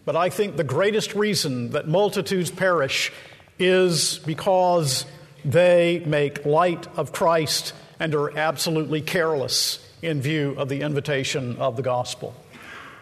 But 0.08 0.16
I 0.16 0.30
think 0.30 0.56
the 0.56 0.64
greatest 0.64 1.14
reason 1.14 1.72
that 1.72 1.86
multitudes 1.86 2.50
perish 2.50 3.12
is 3.58 4.20
because 4.20 5.04
they 5.44 6.02
make 6.06 6.46
light 6.46 6.86
of 6.96 7.12
Christ 7.12 7.74
and 8.00 8.14
are 8.14 8.34
absolutely 8.38 9.02
careless 9.02 9.86
in 10.00 10.22
view 10.22 10.54
of 10.56 10.70
the 10.70 10.80
invitation 10.80 11.56
of 11.56 11.76
the 11.76 11.82
gospel. 11.82 12.34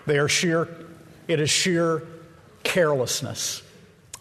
They 0.06 0.18
are 0.18 0.26
sheer, 0.26 0.66
it 1.28 1.38
is 1.38 1.48
sheer 1.48 2.02
carelessness. 2.64 3.62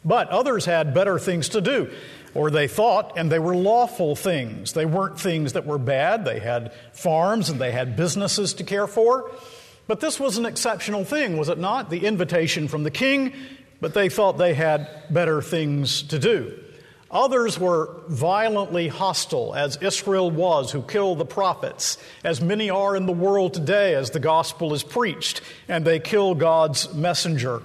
But 0.05 0.29
others 0.29 0.65
had 0.65 0.93
better 0.93 1.17
things 1.17 1.49
to 1.49 1.61
do, 1.61 1.89
or 2.35 2.51
they 2.51 2.67
thought, 2.67 3.17
and 3.17 3.31
they 3.31 3.39
were 3.39 3.55
lawful 3.55 4.15
things. 4.15 4.73
They 4.73 4.85
weren't 4.85 5.19
things 5.19 5.53
that 5.53 5.65
were 5.65 5.79
bad. 5.79 6.23
They 6.23 6.37
had 6.37 6.71
farms 6.93 7.49
and 7.49 7.59
they 7.59 7.71
had 7.71 7.95
businesses 7.95 8.53
to 8.53 8.63
care 8.63 8.85
for. 8.85 9.31
But 9.87 9.99
this 9.99 10.19
was 10.19 10.37
an 10.37 10.45
exceptional 10.45 11.05
thing, 11.05 11.37
was 11.37 11.49
it 11.49 11.57
not? 11.57 11.89
The 11.89 12.05
invitation 12.05 12.67
from 12.67 12.83
the 12.83 12.91
king, 12.91 13.33
but 13.81 13.93
they 13.93 14.09
thought 14.09 14.37
they 14.37 14.53
had 14.53 14.87
better 15.09 15.41
things 15.41 16.03
to 16.03 16.19
do. 16.19 16.59
Others 17.11 17.59
were 17.59 17.95
violently 18.07 18.87
hostile, 18.87 19.53
as 19.53 19.77
Israel 19.77 20.31
was, 20.31 20.71
who 20.71 20.81
killed 20.81 21.19
the 21.19 21.25
prophets, 21.25 21.97
as 22.23 22.41
many 22.41 22.69
are 22.69 22.95
in 22.95 23.05
the 23.05 23.13
world 23.13 23.53
today 23.53 23.93
as 23.93 24.09
the 24.09 24.19
gospel 24.19 24.73
is 24.73 24.83
preached, 24.83 25.41
and 25.67 25.85
they 25.85 25.99
kill 25.99 26.33
God's 26.35 26.93
messenger. 26.93 27.61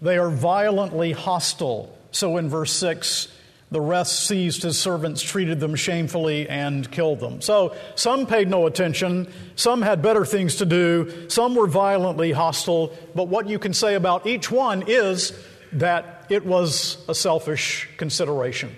They 0.00 0.16
are 0.16 0.30
violently 0.30 1.12
hostile. 1.12 1.96
So 2.10 2.38
in 2.38 2.48
verse 2.48 2.72
6, 2.72 3.28
the 3.70 3.80
rest 3.80 4.26
seized 4.26 4.64
his 4.64 4.78
servants, 4.78 5.22
treated 5.22 5.60
them 5.60 5.76
shamefully, 5.76 6.48
and 6.48 6.90
killed 6.90 7.20
them. 7.20 7.40
So 7.40 7.76
some 7.94 8.26
paid 8.26 8.48
no 8.48 8.66
attention, 8.66 9.32
some 9.54 9.82
had 9.82 10.02
better 10.02 10.24
things 10.24 10.56
to 10.56 10.66
do, 10.66 11.28
some 11.28 11.54
were 11.54 11.68
violently 11.68 12.32
hostile, 12.32 12.92
but 13.14 13.28
what 13.28 13.48
you 13.48 13.58
can 13.58 13.72
say 13.72 13.94
about 13.94 14.26
each 14.26 14.50
one 14.50 14.84
is 14.88 15.32
that 15.72 16.26
it 16.28 16.44
was 16.44 16.98
a 17.08 17.14
selfish 17.14 17.88
consideration. 17.96 18.74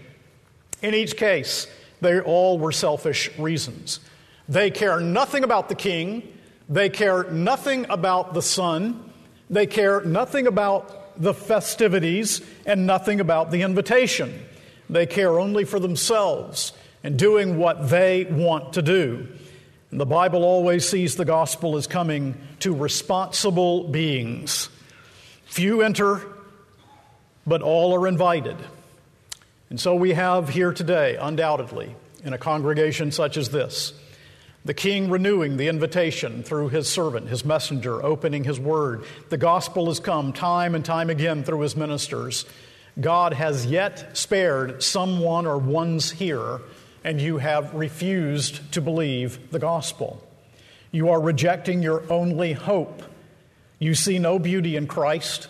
In 0.83 0.95
each 0.95 1.17
case, 1.17 1.67
they 2.03 2.21
all 2.21 2.59
were 2.59 2.73
selfish 2.73 3.31
reasons. 3.39 4.01
They 4.49 4.71
care 4.71 5.01
nothing 5.01 5.45
about 5.45 5.69
the 5.69 5.75
king, 5.75 6.37
they 6.69 6.91
care 6.91 7.25
nothing 7.25 7.87
about 7.89 8.35
the 8.35 8.43
son, 8.43 9.11
they 9.49 9.67
care 9.67 10.03
nothing 10.03 10.47
about 10.47 11.21
the 11.21 11.33
festivities, 11.33 12.43
and 12.67 12.87
nothing 12.87 13.21
about 13.21 13.51
the 13.51 13.63
invitation. 13.63 14.47
They 14.93 15.07
care 15.07 15.41
only 15.41 15.65
for 15.65 15.81
themselves 15.81 16.75
and 17.03 17.19
doing 17.19 17.57
what 17.57 17.89
they 17.89 18.25
want 18.25 18.75
to 18.75 18.83
do. 18.83 19.27
And 19.91 19.99
the 19.99 20.07
Bible 20.07 20.45
always 20.45 20.87
sees 20.87 21.17
the 21.17 21.25
gospel 21.25 21.77
as 21.77 21.87
coming 21.87 22.35
to 22.61 22.75
responsible 22.75 23.89
beings. 23.89 24.69
Few 25.47 25.81
enter, 25.81 26.21
but 27.47 27.63
all 27.63 27.95
are 27.95 28.07
invited. 28.07 28.57
And 29.71 29.81
so 29.81 29.95
we 29.95 30.13
have 30.13 30.51
here 30.51 30.75
today, 30.75 31.17
undoubtedly, 31.17 31.97
in 32.23 32.35
a 32.35 32.39
congregation 32.39 33.13
such 33.13 33.39
as 33.39 33.49
this, 33.49 33.95
the 34.67 34.75
king 34.75 35.09
renewing 35.09 35.57
the 35.57 35.69
invitation 35.69 36.43
through 36.43 36.69
his 36.69 36.87
servant, 36.87 37.29
his 37.29 37.47
messenger, 37.47 38.05
opening 38.05 38.45
his 38.45 38.61
word. 38.61 39.05
The 39.31 39.39
gospel 39.39 39.87
has 39.87 40.01
come 40.01 40.35
time 40.35 40.75
and 40.75 40.85
time 40.85 41.09
again 41.09 41.45
through 41.45 41.61
his 41.61 41.77
ministers. 41.77 42.45
God 43.01 43.33
has 43.33 43.65
yet 43.65 44.17
spared 44.17 44.83
someone 44.83 45.47
or 45.47 45.57
ones 45.57 46.11
here, 46.11 46.61
and 47.05 47.21
you 47.21 47.39
have 47.39 47.75
refused 47.75 48.73
to 48.73 48.81
believe 48.81 49.51
the 49.51 49.59
gospel. 49.59 50.23
You 50.91 51.09
are 51.09 51.21
rejecting 51.21 51.83
your 51.83 52.05
only 52.13 52.53
hope. 52.53 53.03
You 53.79 53.95
see 53.95 54.19
no 54.19 54.39
beauty 54.39 54.77
in 54.77 54.87
Christ. 54.87 55.49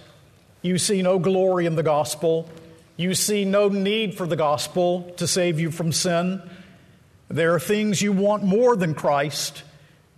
You 0.63 0.79
see 0.79 1.03
no 1.03 1.19
glory 1.19 1.67
in 1.67 1.75
the 1.75 1.83
gospel. 1.83 2.49
You 2.97 3.15
see 3.15 3.45
no 3.45 3.69
need 3.69 4.15
for 4.15 4.27
the 4.27 4.37
gospel 4.37 5.13
to 5.17 5.27
save 5.27 5.59
you 5.59 5.73
from 5.73 5.91
sin. 5.91 6.41
There 7.29 7.55
are 7.55 7.61
things 7.61 8.01
you 8.01 8.13
want 8.13 8.45
more 8.45 8.77
than 8.77 8.95
Christ. 8.95 9.65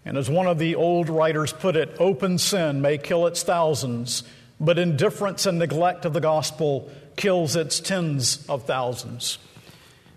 And 0.04 0.18
as 0.18 0.28
one 0.28 0.46
of 0.46 0.58
the 0.58 0.74
old 0.74 1.08
writers 1.08 1.54
put 1.54 1.76
it, 1.76 1.96
open 1.98 2.36
sin 2.36 2.82
may 2.82 2.98
kill 2.98 3.26
its 3.26 3.42
thousands, 3.42 4.24
but 4.60 4.78
indifference 4.78 5.46
and 5.46 5.58
neglect 5.58 6.04
of 6.04 6.12
the 6.12 6.20
gospel 6.20 6.90
kills 7.16 7.56
its 7.56 7.80
tens 7.80 8.44
of 8.48 8.64
thousands. 8.64 9.38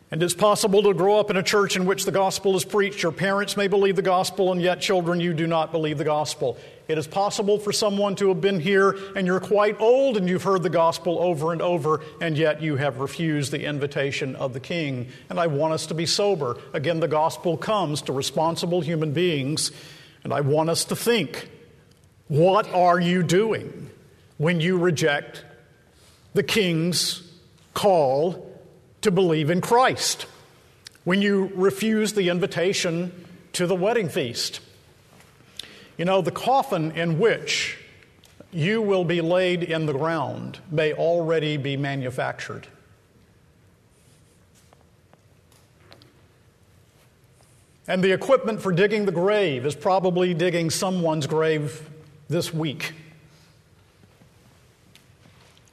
And 0.09 0.23
it's 0.23 0.33
possible 0.33 0.83
to 0.83 0.93
grow 0.93 1.19
up 1.19 1.29
in 1.29 1.35
a 1.35 1.43
church 1.43 1.75
in 1.75 1.85
which 1.85 2.05
the 2.05 2.13
gospel 2.13 2.55
is 2.55 2.63
preached. 2.63 3.03
Your 3.03 3.11
parents 3.11 3.57
may 3.57 3.67
believe 3.67 3.97
the 3.97 4.01
gospel, 4.01 4.53
and 4.53 4.61
yet, 4.61 4.79
children, 4.79 5.19
you 5.19 5.33
do 5.33 5.47
not 5.47 5.73
believe 5.73 5.97
the 5.97 6.05
gospel. 6.05 6.57
It 6.87 6.97
is 6.97 7.07
possible 7.07 7.59
for 7.59 7.73
someone 7.73 8.15
to 8.15 8.29
have 8.29 8.39
been 8.39 8.61
here 8.61 8.97
and 9.17 9.27
you're 9.27 9.41
quite 9.41 9.81
old 9.81 10.15
and 10.15 10.29
you've 10.29 10.43
heard 10.43 10.63
the 10.63 10.69
gospel 10.69 11.19
over 11.19 11.51
and 11.51 11.61
over, 11.61 12.01
and 12.21 12.37
yet 12.37 12.61
you 12.61 12.77
have 12.77 12.99
refused 12.99 13.51
the 13.51 13.65
invitation 13.65 14.37
of 14.37 14.53
the 14.53 14.61
king. 14.61 15.09
And 15.29 15.37
I 15.37 15.47
want 15.47 15.73
us 15.73 15.87
to 15.87 15.93
be 15.93 16.05
sober. 16.05 16.57
Again, 16.71 17.01
the 17.01 17.09
gospel 17.09 17.57
comes 17.57 18.01
to 18.03 18.13
responsible 18.13 18.79
human 18.79 19.11
beings, 19.11 19.71
and 20.23 20.31
I 20.31 20.39
want 20.39 20.69
us 20.69 20.85
to 20.85 20.95
think 20.95 21.49
what 22.29 22.73
are 22.73 22.99
you 22.99 23.23
doing 23.23 23.89
when 24.37 24.61
you 24.61 24.77
reject 24.77 25.43
the 26.33 26.43
king's 26.43 27.23
call 27.73 28.51
to 29.01 29.11
believe 29.11 29.49
in 29.49 29.61
Christ, 29.61 30.25
when 31.03 31.21
you 31.21 31.51
refuse 31.55 32.13
the 32.13 32.29
invitation 32.29 33.25
to 33.53 33.67
the 33.67 33.75
wedding 33.75 34.09
feast. 34.09 34.59
You 35.97 36.05
know, 36.05 36.21
the 36.21 36.31
coffin 36.31 36.91
in 36.91 37.19
which 37.19 37.77
you 38.51 38.81
will 38.81 39.03
be 39.03 39.21
laid 39.21 39.63
in 39.63 39.85
the 39.85 39.93
ground 39.93 40.59
may 40.71 40.93
already 40.93 41.57
be 41.57 41.77
manufactured. 41.77 42.67
And 47.87 48.03
the 48.03 48.11
equipment 48.11 48.61
for 48.61 48.71
digging 48.71 49.05
the 49.05 49.11
grave 49.11 49.65
is 49.65 49.75
probably 49.75 50.33
digging 50.33 50.69
someone's 50.69 51.25
grave 51.25 51.89
this 52.27 52.53
week. 52.53 52.93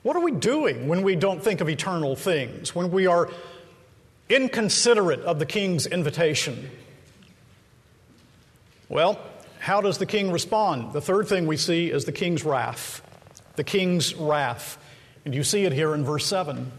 What 0.05 0.17
are 0.17 0.23
we 0.23 0.33
doing 0.33 0.87
when 0.87 1.01
we 1.03 1.17
don't 1.17 1.43
think 1.43 1.63
of 1.63 1.69
eternal 1.71 2.15
things, 2.15 2.75
when 2.75 2.91
we 2.91 3.07
are 3.07 3.31
inconsiderate 4.29 5.21
of 5.21 5.39
the 5.39 5.47
king's 5.47 5.87
invitation? 5.87 6.71
Well, 8.91 9.19
how 9.61 9.81
does 9.81 9.97
the 9.97 10.05
king 10.05 10.31
respond? 10.31 10.93
The 10.93 11.01
third 11.01 11.27
thing 11.27 11.47
we 11.47 11.57
see 11.57 11.91
is 11.91 12.05
the 12.05 12.13
king's 12.13 12.45
wrath. 12.45 13.01
The 13.57 13.65
king's 13.65 14.15
wrath. 14.15 14.77
And 15.25 15.35
you 15.35 15.43
see 15.43 15.65
it 15.65 15.73
here 15.73 15.95
in 15.95 16.05
verse 16.05 16.27
7. 16.27 16.71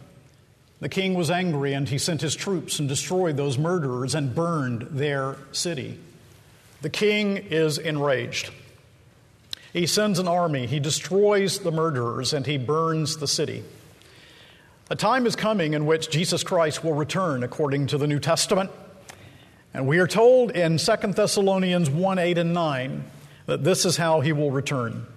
The 0.81 0.89
king 0.89 1.15
was 1.15 1.31
angry 1.31 1.73
and 1.73 1.89
he 1.89 1.97
sent 1.97 2.21
his 2.21 2.35
troops 2.35 2.77
and 2.77 2.87
destroyed 2.87 3.37
those 3.37 3.57
murderers 3.57 4.13
and 4.13 4.35
burned 4.35 4.83
their 4.91 5.35
city. 5.51 5.97
The 6.83 6.91
king 6.91 7.37
is 7.37 7.79
enraged. 7.79 8.51
He 9.75 9.87
sends 9.87 10.19
an 10.19 10.27
army, 10.29 10.67
he 10.67 10.79
destroys 10.79 11.59
the 11.59 11.69
murderers, 11.69 12.31
and 12.31 12.45
he 12.45 12.57
burns 12.57 13.17
the 13.17 13.27
city. 13.27 13.61
A 14.89 14.95
time 14.95 15.25
is 15.25 15.35
coming 15.35 15.73
in 15.73 15.85
which 15.85 16.09
Jesus 16.09 16.45
Christ 16.45 16.81
will 16.81 16.93
return 16.93 17.43
according 17.43 17.87
to 17.87 17.97
the 17.97 18.07
New 18.07 18.21
Testament. 18.21 18.71
And 19.73 19.85
we 19.85 19.99
are 19.99 20.07
told 20.07 20.51
in 20.51 20.77
2 20.77 20.95
Thessalonians 21.07 21.89
1 21.89 22.19
8 22.19 22.37
and 22.37 22.53
9 22.53 23.03
that 23.47 23.65
this 23.65 23.83
is 23.83 23.97
how 23.97 24.21
he 24.21 24.31
will 24.31 24.49
return. 24.49 25.07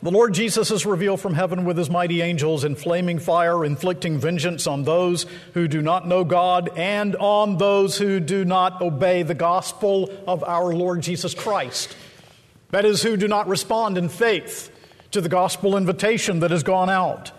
The 0.00 0.12
Lord 0.12 0.32
Jesus 0.32 0.70
is 0.70 0.86
revealed 0.86 1.20
from 1.20 1.34
heaven 1.34 1.64
with 1.64 1.76
his 1.76 1.90
mighty 1.90 2.22
angels 2.22 2.62
in 2.62 2.76
flaming 2.76 3.18
fire, 3.18 3.64
inflicting 3.64 4.16
vengeance 4.16 4.68
on 4.68 4.84
those 4.84 5.26
who 5.54 5.66
do 5.66 5.82
not 5.82 6.06
know 6.06 6.22
God 6.22 6.70
and 6.76 7.16
on 7.16 7.56
those 7.56 7.98
who 7.98 8.20
do 8.20 8.44
not 8.44 8.80
obey 8.80 9.24
the 9.24 9.34
gospel 9.34 10.08
of 10.28 10.44
our 10.44 10.72
Lord 10.72 11.02
Jesus 11.02 11.34
Christ. 11.34 11.96
That 12.72 12.86
is, 12.86 13.02
who 13.02 13.16
do 13.16 13.28
not 13.28 13.48
respond 13.48 13.98
in 13.98 14.08
faith 14.08 14.70
to 15.12 15.20
the 15.20 15.28
gospel 15.28 15.76
invitation 15.76 16.40
that 16.40 16.50
has 16.50 16.62
gone 16.62 16.88
out. 16.88 17.30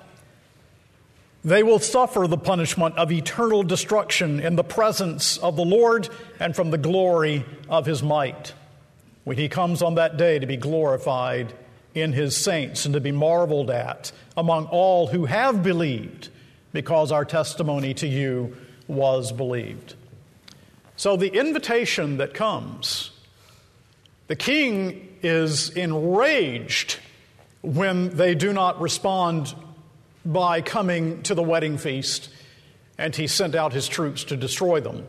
They 1.44 1.64
will 1.64 1.80
suffer 1.80 2.28
the 2.28 2.38
punishment 2.38 2.96
of 2.98 3.12
eternal 3.12 3.64
destruction 3.64 4.40
in 4.40 4.56
the 4.56 4.64
presence 4.64 5.38
of 5.40 5.56
the 5.56 5.66
Lord 5.66 6.08
and 6.40 6.56
from 6.56 6.70
the 6.70 6.78
glory 6.78 7.46
of 7.68 7.88
his 7.88 8.02
might. 8.04 8.54
When 9.24 9.38
he 9.38 9.50
comes 9.50 9.82
on 9.82 9.96
that 9.96 10.18
day 10.18 10.38
to 10.38 10.46
be 10.46 10.56
glorified 10.56 11.54
in 11.96 12.14
his 12.14 12.38
saints 12.38 12.86
and 12.86 12.94
to 12.94 13.02
be 13.02 13.12
marveled 13.12 13.72
at 13.72 14.12
among 14.38 14.68
all 14.68 15.08
who 15.08 15.26
have 15.26 15.64
believed, 15.64 16.30
because 16.74 17.12
our 17.12 17.26
testimony 17.26 17.96
to 17.96 18.08
you 18.08 18.56
was 18.88 19.32
believed. 19.32 19.96
So, 20.96 21.18
the 21.18 21.34
invitation 21.34 22.18
that 22.18 22.36
comes, 22.36 23.10
the 24.28 24.36
king 24.36 25.10
is 25.24 25.70
enraged 25.70 27.00
when 27.62 28.10
they 28.16 28.36
do 28.36 28.54
not 28.54 28.80
respond 28.82 29.56
by 30.26 30.62
coming 30.62 31.24
to 31.24 31.34
the 31.34 31.44
wedding 31.44 31.78
feast, 31.78 32.30
and 32.98 33.16
he 33.16 33.28
sent 33.28 33.56
out 33.56 33.74
his 33.74 33.88
troops 33.88 34.26
to 34.26 34.38
destroy 34.38 34.80
them. 34.80 35.06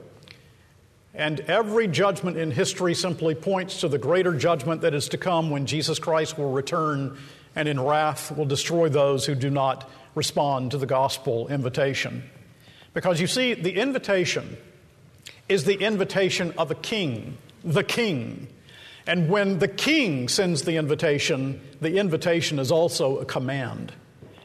And 1.15 1.41
every 1.41 1.87
judgment 1.87 2.37
in 2.37 2.51
history 2.51 2.95
simply 2.95 3.35
points 3.35 3.81
to 3.81 3.89
the 3.89 3.99
greater 3.99 4.37
judgment 4.37 4.81
that 4.81 4.95
is 4.95 5.09
to 5.11 5.19
come 5.19 5.51
when 5.51 5.67
Jesus 5.67 5.99
Christ 5.99 6.37
will 6.37 6.51
return 6.51 7.17
and 7.55 7.69
in 7.69 7.81
wrath 7.81 8.37
will 8.37 8.47
destroy 8.47 8.89
those 8.89 9.25
who 9.25 9.37
do 9.37 9.51
not 9.51 9.89
respond 10.17 10.73
to 10.73 10.79
the 10.79 10.87
gospel 10.87 11.47
invitation. 11.49 12.25
Because 12.95 13.21
you 13.21 13.29
see, 13.29 13.55
the 13.55 13.75
invitation 13.77 14.57
is 15.49 15.65
the 15.65 15.77
invitation 15.77 16.53
of 16.59 16.71
a 16.71 16.75
king, 16.75 17.37
the 17.63 17.85
king. 17.85 18.49
And 19.07 19.29
when 19.29 19.59
the 19.59 19.69
king 19.69 20.29
sends 20.29 20.63
the 20.63 20.77
invitation, 20.77 21.61
the 21.81 21.99
invitation 21.99 22.59
is 22.59 22.73
also 22.73 23.19
a 23.19 23.25
command 23.25 23.93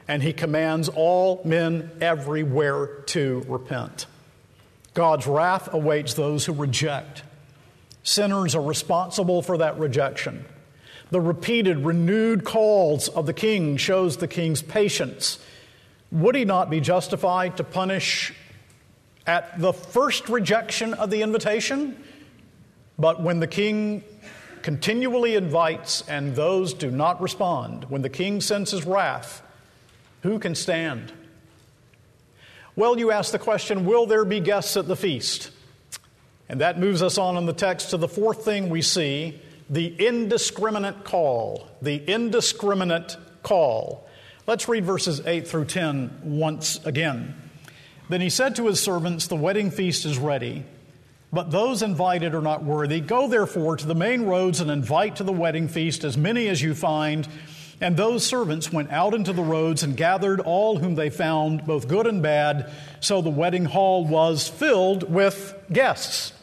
and 0.10 0.24
he 0.24 0.34
commands 0.34 0.89
all 0.89 1.39
men 1.45 1.91
everywhere 2.02 2.88
to 3.06 3.45
repent. 3.48 4.08
God's 4.95 5.28
wrath 5.28 5.72
awaits 5.72 6.15
those 6.15 6.45
who 6.45 6.54
reject. 6.54 7.22
Sinners 8.02 8.56
are 8.56 8.62
responsible 8.62 9.43
for 9.43 9.60
that 9.60 9.78
rejection. 9.78 10.45
The 11.12 11.22
repeated, 11.22 11.86
renewed 11.86 12.43
calls 12.43 13.08
of 13.08 13.28
the 13.28 13.34
king 13.34 13.78
shows 13.78 14.17
the 14.17 14.28
king's 14.28 14.63
patience. 14.63 15.38
Would 16.12 16.34
he 16.34 16.43
not 16.43 16.72
be 16.72 16.80
justified 16.80 17.58
to 17.58 17.63
punish 17.63 18.34
at 19.28 19.60
the 19.60 19.74
first 19.74 20.28
rejection 20.28 20.95
of 20.95 21.12
the 21.12 21.22
invitation? 21.22 22.04
But 22.98 23.22
when 23.22 23.39
the 23.39 23.48
king 23.48 24.04
continually 24.63 25.36
invites 25.36 26.02
and 26.08 26.36
those 26.36 26.74
do 26.74 26.91
not 26.91 27.22
respond, 27.22 27.86
when 27.86 28.02
the 28.02 28.10
king 28.10 28.41
sends 28.41 28.72
his 28.72 28.86
wrath, 28.86 29.41
who 30.24 30.39
can 30.39 30.56
stand? 30.56 31.12
Well, 32.76 32.98
you 32.98 33.12
ask 33.12 33.32
the 33.32 33.39
question 33.39 33.86
will 33.86 34.06
there 34.06 34.26
be 34.26 34.39
guests 34.39 34.78
at 34.78 34.88
the 34.88 34.95
feast? 34.95 35.52
And 36.48 36.62
that 36.62 36.80
moves 36.80 37.04
us 37.04 37.17
on 37.17 37.38
in 37.38 37.45
the 37.45 37.54
text 37.54 37.91
to 37.91 37.98
the 37.98 38.08
fourth 38.08 38.43
thing 38.43 38.69
we 38.69 38.82
see 38.82 39.39
the 39.69 39.93
indiscriminate 40.00 41.04
call. 41.04 41.67
The 41.82 42.04
indiscriminate 42.12 43.17
call. 43.43 44.08
Let's 44.48 44.67
read 44.67 44.84
verses 44.84 45.22
8 45.26 45.48
through 45.48 45.65
10 45.65 46.22
once 46.24 46.84
again. 46.86 47.36
Then 48.10 48.22
he 48.22 48.32
said 48.32 48.56
to 48.56 48.65
his 48.65 48.80
servants, 48.80 49.28
The 49.28 49.36
wedding 49.36 49.69
feast 49.69 50.06
is 50.06 50.17
ready, 50.17 50.63
but 51.32 51.52
those 51.52 51.82
invited 51.84 52.34
are 52.34 52.42
not 52.42 52.63
worthy. 52.63 53.00
Go 53.00 53.28
therefore 53.28 53.78
to 53.78 53.86
the 53.86 53.96
main 53.96 54.24
roads 54.24 54.62
and 54.62 54.72
invite 54.72 55.18
to 55.18 55.24
the 55.24 55.32
wedding 55.32 55.68
feast 55.68 56.04
as 56.04 56.18
many 56.18 56.48
as 56.48 56.62
you 56.62 56.74
find. 56.74 57.28
And 57.82 57.96
those 57.96 58.26
servants 58.26 58.74
went 58.74 58.92
out 58.92 59.13
into 59.13 59.32
the 59.32 59.44
roads 59.44 59.84
and 59.84 59.96
gathered 59.96 60.42
all 60.42 60.78
whom 60.78 60.96
they 60.96 61.10
found, 61.10 61.65
both 61.65 61.88
good 61.88 62.08
and 62.08 62.22
bad. 62.22 62.72
So 63.00 63.22
the 63.22 63.30
wedding 63.30 63.65
hall 63.65 64.06
was 64.06 64.48
filled 64.48 65.10
with 65.10 65.54
guests. 65.72 66.34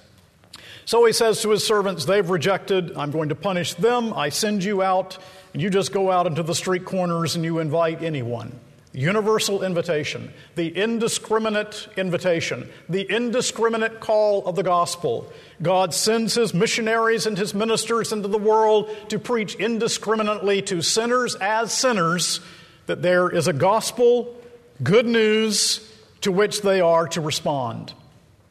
So 0.86 1.04
he 1.04 1.12
says 1.12 1.42
to 1.42 1.50
his 1.50 1.66
servants, 1.66 2.04
They've 2.04 2.28
rejected. 2.28 2.96
I'm 2.96 3.10
going 3.10 3.30
to 3.30 3.34
punish 3.34 3.74
them. 3.74 4.14
I 4.14 4.28
send 4.28 4.62
you 4.62 4.82
out, 4.82 5.18
and 5.52 5.60
you 5.60 5.68
just 5.68 5.92
go 5.92 6.12
out 6.12 6.26
into 6.26 6.44
the 6.44 6.54
street 6.54 6.84
corners 6.84 7.34
and 7.34 7.44
you 7.44 7.58
invite 7.58 8.02
anyone 8.02 8.58
universal 8.96 9.62
invitation, 9.62 10.32
the 10.54 10.68
indiscriminate 10.68 11.86
invitation, 11.98 12.66
the 12.88 13.02
indiscriminate 13.02 14.00
call 14.00 14.44
of 14.46 14.56
the 14.56 14.62
gospel. 14.62 15.30
God 15.60 15.92
sends 15.92 16.34
his 16.34 16.54
missionaries 16.54 17.26
and 17.26 17.36
his 17.36 17.54
ministers 17.54 18.10
into 18.10 18.28
the 18.28 18.38
world 18.38 18.90
to 19.10 19.18
preach 19.18 19.54
indiscriminately 19.56 20.62
to 20.62 20.80
sinners 20.80 21.36
as 21.36 21.74
sinners 21.74 22.40
that 22.86 23.02
there 23.02 23.28
is 23.28 23.48
a 23.48 23.52
gospel, 23.52 24.34
good 24.82 25.06
news, 25.06 25.92
to 26.22 26.32
which 26.32 26.62
they 26.62 26.80
are 26.80 27.06
to 27.08 27.20
respond. 27.20 27.92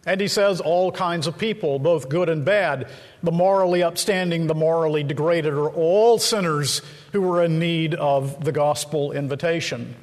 And 0.06 0.22
he 0.22 0.28
says 0.28 0.62
all 0.62 0.92
kinds 0.92 1.26
of 1.26 1.40
people, 1.40 1.80
both 1.80 2.08
good 2.08 2.30
and 2.30 2.46
bad, 2.46 2.88
the 3.24 3.32
morally 3.32 3.82
upstanding, 3.82 4.46
the 4.46 4.54
morally 4.54 5.04
degraded, 5.04 5.54
are 5.54 5.70
all 5.70 6.20
sinners 6.20 6.84
who 7.14 7.28
are 7.32 7.44
in 7.44 7.58
need 7.58 7.96
of 7.96 8.46
the 8.46 8.52
gospel 8.52 9.12
invitation. 9.12 9.96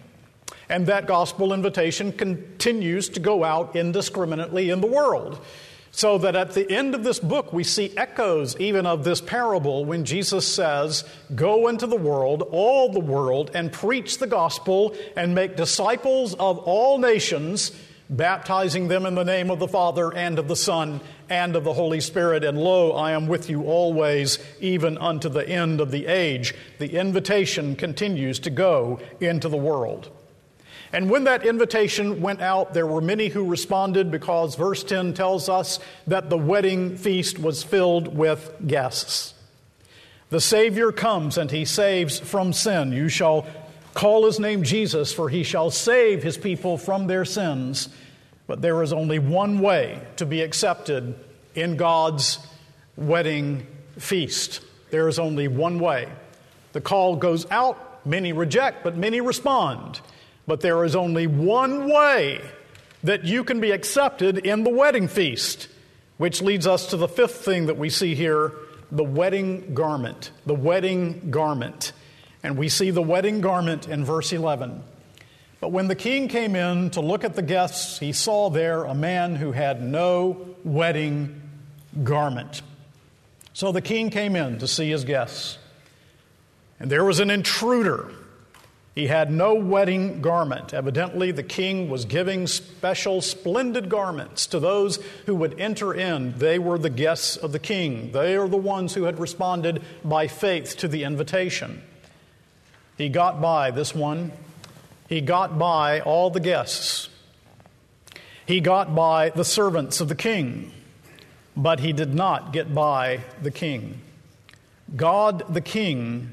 And 0.73 0.87
that 0.87 1.07
gospel 1.07 1.53
invitation 1.53 2.13
continues 2.13 3.11
to 3.11 3.21
go 3.21 3.45
out 3.45 3.77
indiscriminately 3.77 4.71
in 4.71 4.81
the 4.81 4.87
world. 4.87 5.39
So 5.91 6.17
that 6.17 6.35
at 6.35 6.55
the 6.55 6.69
end 6.73 6.95
of 6.95 7.05
this 7.05 7.19
book, 7.19 7.53
we 7.53 7.63
see 7.63 7.95
echoes 7.95 8.59
even 8.59 8.87
of 8.87 9.05
this 9.05 9.21
parable 9.21 9.85
when 9.85 10.07
Jesus 10.07 10.49
says, 10.49 11.05
Go 11.35 11.69
into 11.69 11.87
the 11.87 11.99
world, 11.99 12.49
all 12.51 12.91
the 12.91 13.01
world, 13.01 13.51
and 13.53 13.71
preach 13.71 14.17
the 14.17 14.27
gospel 14.27 14.97
and 15.15 15.35
make 15.35 15.57
disciples 15.57 16.33
of 16.37 16.57
all 16.61 16.97
nations, 16.97 17.73
baptizing 18.09 18.89
them 18.89 19.05
in 19.05 19.15
the 19.15 19.25
name 19.25 19.51
of 19.51 19.59
the 19.59 19.69
Father 19.69 20.11
and 20.15 20.39
of 20.39 20.49
the 20.49 20.57
Son 20.57 21.03
and 21.29 21.55
of 21.55 21.65
the 21.65 21.75
Holy 21.75 22.01
Spirit. 22.01 22.45
And 22.45 22.57
lo, 22.57 22.93
I 22.93 23.13
am 23.13 23.27
with 23.27 23.51
you 23.51 23.65
always, 23.65 24.39
even 24.59 24.97
unto 24.97 25.29
the 25.29 25.47
end 25.47 25.83
of 25.83 25.91
the 25.91 26.07
age. 26.07 26.55
The 26.79 26.99
invitation 26.99 27.77
continues 27.77 28.39
to 28.39 28.49
go 28.49 29.01
into 29.21 29.51
the 29.51 29.59
world. 29.59 30.11
And 30.92 31.09
when 31.09 31.24
that 31.24 31.46
invitation 31.46 32.20
went 32.20 32.42
out, 32.42 32.74
there 32.74 32.87
were 32.87 33.00
many 33.00 33.28
who 33.28 33.46
responded 33.46 34.11
because 34.11 34.57
verse 34.57 34.85
10 34.85 35.14
tells 35.14 35.48
us 35.48 35.78
that 36.07 36.28
the 36.28 36.37
wedding 36.37 36.98
feast 36.98 37.38
was 37.38 37.62
filled 37.62 38.14
with 38.14 38.52
guests. 38.66 39.33
The 40.28 40.40
Savior 40.40 40.92
comes 40.92 41.38
and 41.38 41.50
he 41.50 41.64
saves 41.64 42.20
from 42.20 42.52
sin. 42.52 42.92
You 42.92 43.09
shall 43.09 43.46
call 43.94 44.26
his 44.26 44.38
name 44.38 44.62
Jesus, 44.62 45.12
for 45.12 45.28
he 45.28 45.42
shall 45.42 45.70
save 45.70 46.22
his 46.22 46.37
people 46.37 46.76
from 46.76 47.07
their 47.07 47.24
sins. 47.24 47.88
But 48.46 48.61
there 48.61 48.83
is 48.83 48.92
only 48.92 49.18
one 49.18 49.61
way 49.61 50.00
to 50.16 50.26
be 50.26 50.42
accepted 50.42 51.14
in 51.55 51.76
God's 51.76 52.38
wedding 52.96 53.66
feast. 53.98 54.61
There 54.90 55.09
is 55.09 55.18
only 55.18 55.48
one 55.48 55.78
way. 55.78 56.09
The 56.72 56.81
call 56.81 57.16
goes 57.16 57.50
out, 57.50 58.07
many 58.07 58.33
reject, 58.33 58.85
but 58.85 58.96
many 58.96 59.20
respond. 59.20 60.00
But 60.46 60.61
there 60.61 60.85
is 60.85 60.96
only 60.96 61.26
one 61.26 61.88
way 61.88 62.40
that 63.02 63.24
you 63.24 63.44
can 63.44 63.61
be 63.61 63.70
accepted 63.70 64.38
in 64.38 64.64
the 64.64 64.70
wedding 64.70 65.09
feast, 65.09 65.68
Which 66.18 66.42
leads 66.42 66.66
us 66.66 66.87
to 66.88 66.96
the 66.96 67.09
fifth 67.09 67.44
thing 67.44 67.66
that 67.66 67.76
we 67.76 67.90
see 67.90 68.14
here 68.14 68.52
the 68.92 69.02
wedding 69.02 69.74
garment. 69.74 70.31
The 70.46 70.55
wedding 70.55 71.31
garment. 71.31 71.92
And 72.42 72.59
we 72.59 72.68
see 72.68 72.90
the 72.90 73.02
wedding 73.02 73.40
garment 73.40 73.88
in 73.88 74.05
verse 74.05 74.33
11. 74.33 74.83
But 75.61 75.70
when 75.70 75.88
the 75.88 75.94
king 75.94 76.28
came 76.28 76.55
in 76.55 76.90
to 76.90 77.00
look 77.00 77.24
at 77.24 77.35
the 77.35 77.42
guests, 77.42 77.98
he 77.98 78.12
saw 78.12 78.50
there 78.50 78.85
a 78.85 78.94
man 78.94 79.37
who 79.37 79.52
had 79.52 79.83
no 79.83 80.57
wedding 80.64 81.40
garment. 82.02 82.62
So 83.55 83.72
the 83.72 83.81
king 83.81 84.11
came 84.11 84.37
in 84.37 84.59
to 84.59 84.68
see 84.68 84.90
his 84.90 85.05
guests. 85.05 85.59
And 86.81 86.90
there 86.90 87.05
was 87.05 87.20
an 87.20 87.31
intruder. 87.31 88.12
He 88.94 89.07
had 89.07 89.31
no 89.31 89.55
wedding 89.55 90.20
garment. 90.20 90.74
Evidently, 90.74 91.33
the 91.33 91.42
king 91.42 91.88
was 91.88 92.05
giving 92.05 92.46
special, 92.46 93.22
splendid 93.22 93.88
garments 93.88 94.46
to 94.48 94.61
those 94.61 94.98
who 95.24 95.35
would 95.37 95.59
enter 95.59 95.94
in. 95.94 96.38
They 96.38 96.59
were 96.59 96.76
the 96.76 96.90
guests 96.90 97.37
of 97.37 97.52
the 97.52 97.59
king. 97.59 98.12
They 98.12 98.37
are 98.37 98.48
the 98.48 98.59
ones 98.59 98.92
who 98.94 99.05
had 99.05 99.18
responded 99.18 99.83
by 100.05 100.26
faith 100.26 100.76
to 100.78 100.88
the 100.88 101.05
invitation. 101.05 101.83
He 102.98 103.09
got 103.09 103.40
by, 103.40 103.70
this 103.70 103.94
one, 103.94 104.33
he 105.09 105.22
got 105.22 105.59
by 105.59 106.00
all 106.00 106.28
the 106.28 106.40
guests. 106.40 107.09
He 108.44 108.61
got 108.61 108.94
by 108.94 109.31
the 109.31 109.44
servants 109.44 110.02
of 110.02 110.09
the 110.09 110.14
king, 110.14 110.70
but 111.57 111.81
he 111.81 111.94
did 111.94 112.14
not 112.14 112.52
get 112.52 112.74
by 112.74 113.20
the 113.40 113.50
king. 113.50 114.00
God 114.94 115.44
the 115.55 115.62
king 115.62 116.32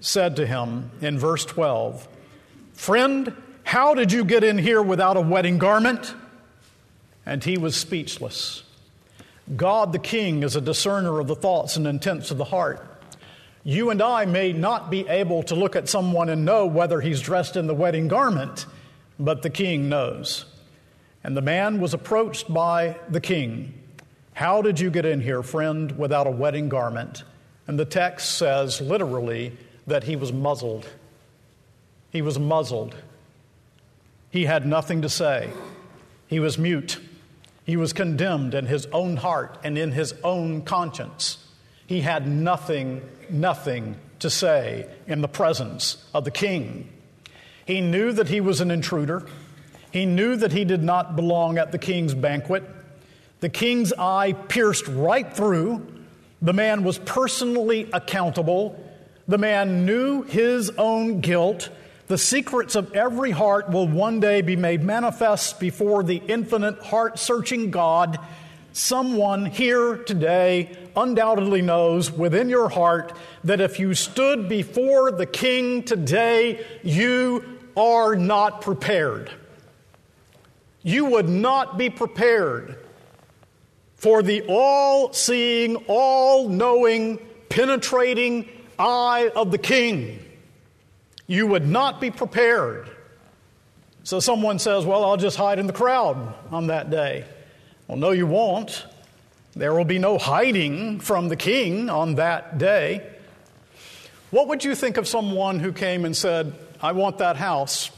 said 0.00 0.36
to 0.36 0.46
him 0.46 0.90
in 1.00 1.18
verse 1.18 1.44
12, 1.44 2.08
Friend, 2.72 3.34
how 3.62 3.94
did 3.94 4.10
you 4.10 4.24
get 4.24 4.42
in 4.42 4.58
here 4.58 4.82
without 4.82 5.16
a 5.16 5.20
wedding 5.20 5.58
garment? 5.58 6.14
And 7.24 7.44
he 7.44 7.58
was 7.58 7.76
speechless. 7.76 8.62
God 9.54 9.92
the 9.92 9.98
king 9.98 10.42
is 10.42 10.56
a 10.56 10.60
discerner 10.60 11.20
of 11.20 11.26
the 11.26 11.36
thoughts 11.36 11.76
and 11.76 11.86
intents 11.86 12.30
of 12.30 12.38
the 12.38 12.44
heart. 12.44 12.86
You 13.62 13.90
and 13.90 14.00
I 14.00 14.24
may 14.24 14.52
not 14.52 14.90
be 14.90 15.06
able 15.06 15.42
to 15.44 15.54
look 15.54 15.76
at 15.76 15.88
someone 15.88 16.30
and 16.30 16.44
know 16.44 16.66
whether 16.66 17.00
he's 17.00 17.20
dressed 17.20 17.56
in 17.56 17.66
the 17.66 17.74
wedding 17.74 18.08
garment, 18.08 18.64
but 19.18 19.42
the 19.42 19.50
king 19.50 19.88
knows. 19.88 20.46
And 21.22 21.36
the 21.36 21.42
man 21.42 21.80
was 21.80 21.92
approached 21.92 22.52
by 22.52 22.96
the 23.10 23.20
king. 23.20 23.74
How 24.32 24.62
did 24.62 24.80
you 24.80 24.90
get 24.90 25.04
in 25.04 25.20
here, 25.20 25.42
friend, 25.42 25.92
without 25.98 26.26
a 26.26 26.30
wedding 26.30 26.70
garment? 26.70 27.24
And 27.66 27.78
the 27.78 27.84
text 27.84 28.38
says 28.38 28.80
literally 28.80 29.56
that 29.90 30.04
he 30.04 30.16
was 30.16 30.32
muzzled. 30.32 30.88
He 32.10 32.22
was 32.22 32.38
muzzled. 32.38 32.96
He 34.30 34.46
had 34.46 34.66
nothing 34.66 35.02
to 35.02 35.08
say. 35.08 35.50
He 36.26 36.40
was 36.40 36.58
mute. 36.58 36.98
He 37.64 37.76
was 37.76 37.92
condemned 37.92 38.54
in 38.54 38.66
his 38.66 38.86
own 38.86 39.16
heart 39.16 39.58
and 39.62 39.76
in 39.76 39.92
his 39.92 40.14
own 40.24 40.62
conscience. 40.62 41.38
He 41.86 42.00
had 42.00 42.26
nothing, 42.26 43.02
nothing 43.28 43.96
to 44.20 44.30
say 44.30 44.88
in 45.06 45.20
the 45.20 45.28
presence 45.28 46.04
of 46.14 46.24
the 46.24 46.30
king. 46.30 46.88
He 47.66 47.80
knew 47.80 48.12
that 48.12 48.28
he 48.28 48.40
was 48.40 48.60
an 48.60 48.70
intruder. 48.70 49.26
He 49.92 50.06
knew 50.06 50.36
that 50.36 50.52
he 50.52 50.64
did 50.64 50.82
not 50.82 51.16
belong 51.16 51.58
at 51.58 51.72
the 51.72 51.78
king's 51.78 52.14
banquet. 52.14 52.62
The 53.40 53.48
king's 53.48 53.92
eye 53.92 54.32
pierced 54.32 54.86
right 54.86 55.32
through. 55.32 55.86
The 56.42 56.52
man 56.52 56.84
was 56.84 56.98
personally 56.98 57.88
accountable. 57.92 58.78
The 59.30 59.38
man 59.38 59.86
knew 59.86 60.22
his 60.22 60.70
own 60.70 61.20
guilt. 61.20 61.68
The 62.08 62.18
secrets 62.18 62.74
of 62.74 62.92
every 62.96 63.30
heart 63.30 63.70
will 63.70 63.86
one 63.86 64.18
day 64.18 64.42
be 64.42 64.56
made 64.56 64.82
manifest 64.82 65.60
before 65.60 66.02
the 66.02 66.16
infinite, 66.26 66.80
heart 66.80 67.16
searching 67.16 67.70
God. 67.70 68.18
Someone 68.72 69.46
here 69.46 69.98
today 69.98 70.76
undoubtedly 70.96 71.62
knows 71.62 72.10
within 72.10 72.48
your 72.48 72.68
heart 72.68 73.16
that 73.44 73.60
if 73.60 73.78
you 73.78 73.94
stood 73.94 74.48
before 74.48 75.12
the 75.12 75.26
king 75.26 75.84
today, 75.84 76.66
you 76.82 77.56
are 77.76 78.16
not 78.16 78.62
prepared. 78.62 79.30
You 80.82 81.04
would 81.04 81.28
not 81.28 81.78
be 81.78 81.88
prepared 81.88 82.76
for 83.94 84.24
the 84.24 84.42
all 84.48 85.12
seeing, 85.12 85.76
all 85.86 86.48
knowing, 86.48 87.18
penetrating 87.48 88.48
eye 88.80 89.30
of 89.34 89.50
the 89.50 89.58
king. 89.58 90.18
You 91.26 91.46
would 91.46 91.66
not 91.66 92.00
be 92.00 92.10
prepared. 92.10 92.90
So 94.02 94.18
someone 94.18 94.58
says, 94.58 94.84
Well, 94.84 95.04
I'll 95.04 95.16
just 95.16 95.36
hide 95.36 95.58
in 95.58 95.66
the 95.66 95.72
crowd 95.72 96.34
on 96.50 96.68
that 96.68 96.90
day. 96.90 97.24
Well, 97.86 97.98
no, 97.98 98.10
you 98.10 98.26
won't. 98.26 98.86
There 99.54 99.74
will 99.74 99.84
be 99.84 99.98
no 99.98 100.16
hiding 100.16 101.00
from 101.00 101.28
the 101.28 101.36
king 101.36 101.90
on 101.90 102.16
that 102.16 102.58
day. 102.58 103.06
What 104.30 104.48
would 104.48 104.64
you 104.64 104.74
think 104.74 104.96
of 104.96 105.08
someone 105.08 105.58
who 105.58 105.72
came 105.72 106.04
and 106.04 106.16
said, 106.16 106.54
I 106.80 106.92
want 106.92 107.18
that 107.18 107.36
house? 107.36 107.90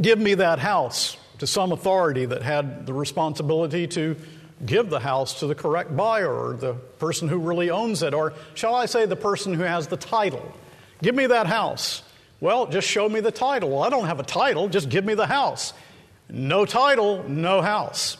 Give 0.00 0.18
me 0.18 0.34
that 0.34 0.58
house 0.58 1.16
to 1.38 1.46
some 1.46 1.70
authority 1.70 2.26
that 2.26 2.42
had 2.42 2.86
the 2.86 2.92
responsibility 2.92 3.86
to 3.88 4.16
give 4.64 4.90
the 4.90 5.00
house 5.00 5.40
to 5.40 5.46
the 5.46 5.54
correct 5.54 5.96
buyer 5.96 6.32
or 6.32 6.54
the 6.54 6.74
person 6.74 7.28
who 7.28 7.38
really 7.38 7.70
owns 7.70 8.02
it, 8.02 8.14
or 8.14 8.32
shall 8.54 8.74
I 8.74 8.86
say, 8.86 9.06
the 9.06 9.16
person 9.16 9.54
who 9.54 9.62
has 9.62 9.88
the 9.88 9.96
title. 9.96 10.52
Give 11.02 11.14
me 11.14 11.26
that 11.26 11.46
house. 11.46 12.02
Well, 12.40 12.66
just 12.66 12.88
show 12.88 13.08
me 13.08 13.20
the 13.20 13.32
title. 13.32 13.70
Well, 13.70 13.82
I 13.82 13.90
don't 13.90 14.06
have 14.06 14.20
a 14.20 14.24
title, 14.24 14.68
just 14.68 14.88
give 14.88 15.04
me 15.04 15.14
the 15.14 15.26
house. 15.26 15.72
No 16.28 16.64
title, 16.64 17.28
no 17.28 17.62
house. 17.62 18.16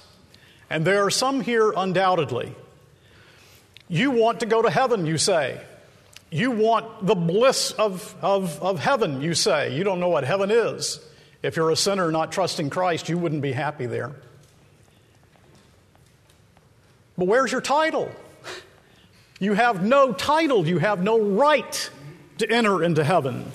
And 0.71 0.85
there 0.85 1.05
are 1.05 1.11
some 1.11 1.41
here, 1.41 1.73
undoubtedly. 1.77 2.55
You 3.89 4.11
want 4.11 4.41
to 4.41 4.47
go 4.47 4.63
to 4.63 4.71
heaven, 4.71 5.07
you 5.07 5.19
say. 5.19 5.61
You 6.31 6.51
want 6.51 7.07
the 7.07 7.15
bliss 7.15 7.71
of, 7.73 8.15
of, 8.21 8.61
of 8.63 8.81
heaven, 8.81 9.21
you 9.21 9.35
say. 9.35 9.77
You 9.77 9.85
don't 9.85 10.01
know 10.01 10.09
what 10.09 10.25
heaven 10.25 10.51
is. 10.51 11.01
If 11.43 11.57
you're 11.57 11.71
a 11.71 11.77
sinner 11.77 12.11
not 12.11 12.33
trusting 12.33 12.71
Christ, 12.71 13.09
you 13.09 13.19
wouldn't 13.19 13.43
be 13.43 13.53
happy 13.53 13.87
there. 13.87 14.13
But 17.17 17.27
where's 17.27 17.53
your 17.53 17.61
title? 17.61 18.11
You 19.41 19.55
have 19.55 19.85
no 19.85 20.13
title, 20.13 20.67
you 20.67 20.79
have 20.79 21.03
no 21.03 21.21
right 21.21 21.91
to 22.39 22.51
enter 22.51 22.83
into 22.83 23.05
heaven 23.05 23.51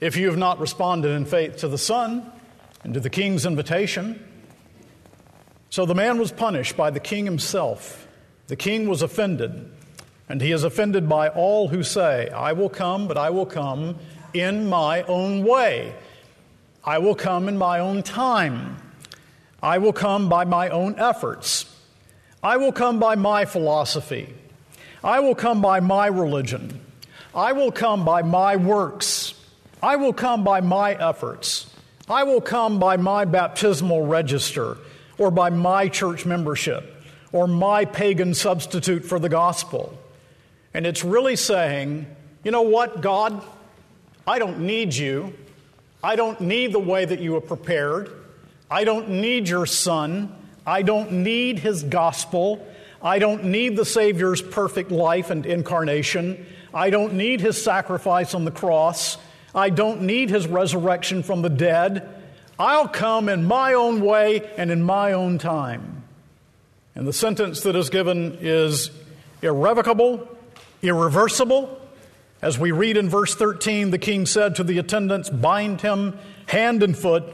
if 0.00 0.16
you 0.16 0.28
have 0.28 0.38
not 0.38 0.60
responded 0.60 1.10
in 1.10 1.24
faith 1.24 1.58
to 1.58 1.68
the 1.68 1.78
Son 1.78 2.30
and 2.84 2.94
to 2.94 3.00
the 3.00 3.10
King's 3.10 3.46
invitation. 3.46 4.22
So 5.70 5.84
the 5.84 5.94
man 5.94 6.18
was 6.18 6.32
punished 6.32 6.76
by 6.76 6.90
the 6.90 7.00
king 7.00 7.24
himself. 7.24 8.06
The 8.46 8.56
king 8.56 8.88
was 8.88 9.02
offended, 9.02 9.70
and 10.28 10.40
he 10.40 10.52
is 10.52 10.64
offended 10.64 11.08
by 11.08 11.28
all 11.28 11.68
who 11.68 11.82
say, 11.82 12.30
I 12.30 12.52
will 12.52 12.68
come, 12.68 13.08
but 13.08 13.18
I 13.18 13.30
will 13.30 13.46
come 13.46 13.98
in 14.32 14.68
my 14.68 15.02
own 15.02 15.44
way. 15.44 15.94
I 16.84 16.98
will 16.98 17.16
come 17.16 17.48
in 17.48 17.58
my 17.58 17.80
own 17.80 18.02
time. 18.04 18.76
I 19.62 19.78
will 19.78 19.92
come 19.92 20.28
by 20.28 20.44
my 20.44 20.68
own 20.68 20.98
efforts. 20.98 21.66
I 22.46 22.58
will 22.58 22.70
come 22.70 23.00
by 23.00 23.16
my 23.16 23.44
philosophy. 23.44 24.32
I 25.02 25.18
will 25.18 25.34
come 25.34 25.60
by 25.60 25.80
my 25.80 26.06
religion. 26.06 26.80
I 27.34 27.50
will 27.50 27.72
come 27.72 28.04
by 28.04 28.22
my 28.22 28.54
works. 28.54 29.34
I 29.82 29.96
will 29.96 30.12
come 30.12 30.44
by 30.44 30.60
my 30.60 30.92
efforts. 30.94 31.68
I 32.08 32.22
will 32.22 32.40
come 32.40 32.78
by 32.78 32.98
my 32.98 33.24
baptismal 33.24 34.06
register 34.06 34.76
or 35.18 35.32
by 35.32 35.50
my 35.50 35.88
church 35.88 36.24
membership 36.24 37.02
or 37.32 37.48
my 37.48 37.84
pagan 37.84 38.32
substitute 38.32 39.04
for 39.04 39.18
the 39.18 39.28
gospel. 39.28 39.98
And 40.72 40.86
it's 40.86 41.02
really 41.02 41.34
saying, 41.34 42.06
you 42.44 42.52
know 42.52 42.62
what, 42.62 43.00
God, 43.00 43.42
I 44.24 44.38
don't 44.38 44.60
need 44.60 44.94
you. 44.94 45.34
I 46.00 46.14
don't 46.14 46.40
need 46.40 46.72
the 46.72 46.78
way 46.78 47.06
that 47.06 47.18
you 47.18 47.34
have 47.34 47.48
prepared. 47.48 48.08
I 48.70 48.84
don't 48.84 49.08
need 49.08 49.48
your 49.48 49.66
son. 49.66 50.32
I 50.66 50.82
don't 50.82 51.12
need 51.12 51.60
his 51.60 51.84
gospel. 51.84 52.66
I 53.00 53.20
don't 53.20 53.44
need 53.44 53.76
the 53.76 53.84
Savior's 53.84 54.42
perfect 54.42 54.90
life 54.90 55.30
and 55.30 55.46
incarnation. 55.46 56.44
I 56.74 56.90
don't 56.90 57.14
need 57.14 57.40
his 57.40 57.62
sacrifice 57.62 58.34
on 58.34 58.44
the 58.44 58.50
cross. 58.50 59.16
I 59.54 59.70
don't 59.70 60.02
need 60.02 60.28
his 60.28 60.46
resurrection 60.46 61.22
from 61.22 61.40
the 61.40 61.48
dead. 61.48 62.08
I'll 62.58 62.88
come 62.88 63.28
in 63.28 63.44
my 63.44 63.74
own 63.74 64.00
way 64.00 64.50
and 64.56 64.70
in 64.70 64.82
my 64.82 65.12
own 65.12 65.38
time. 65.38 66.02
And 66.94 67.06
the 67.06 67.12
sentence 67.12 67.62
that 67.62 67.76
is 67.76 67.90
given 67.90 68.38
is 68.40 68.90
irrevocable, 69.42 70.26
irreversible. 70.82 71.80
As 72.42 72.58
we 72.58 72.72
read 72.72 72.96
in 72.96 73.08
verse 73.08 73.34
13, 73.34 73.90
the 73.90 73.98
king 73.98 74.26
said 74.26 74.56
to 74.56 74.64
the 74.64 74.78
attendants, 74.78 75.30
Bind 75.30 75.80
him 75.80 76.18
hand 76.46 76.82
and 76.82 76.96
foot 76.96 77.24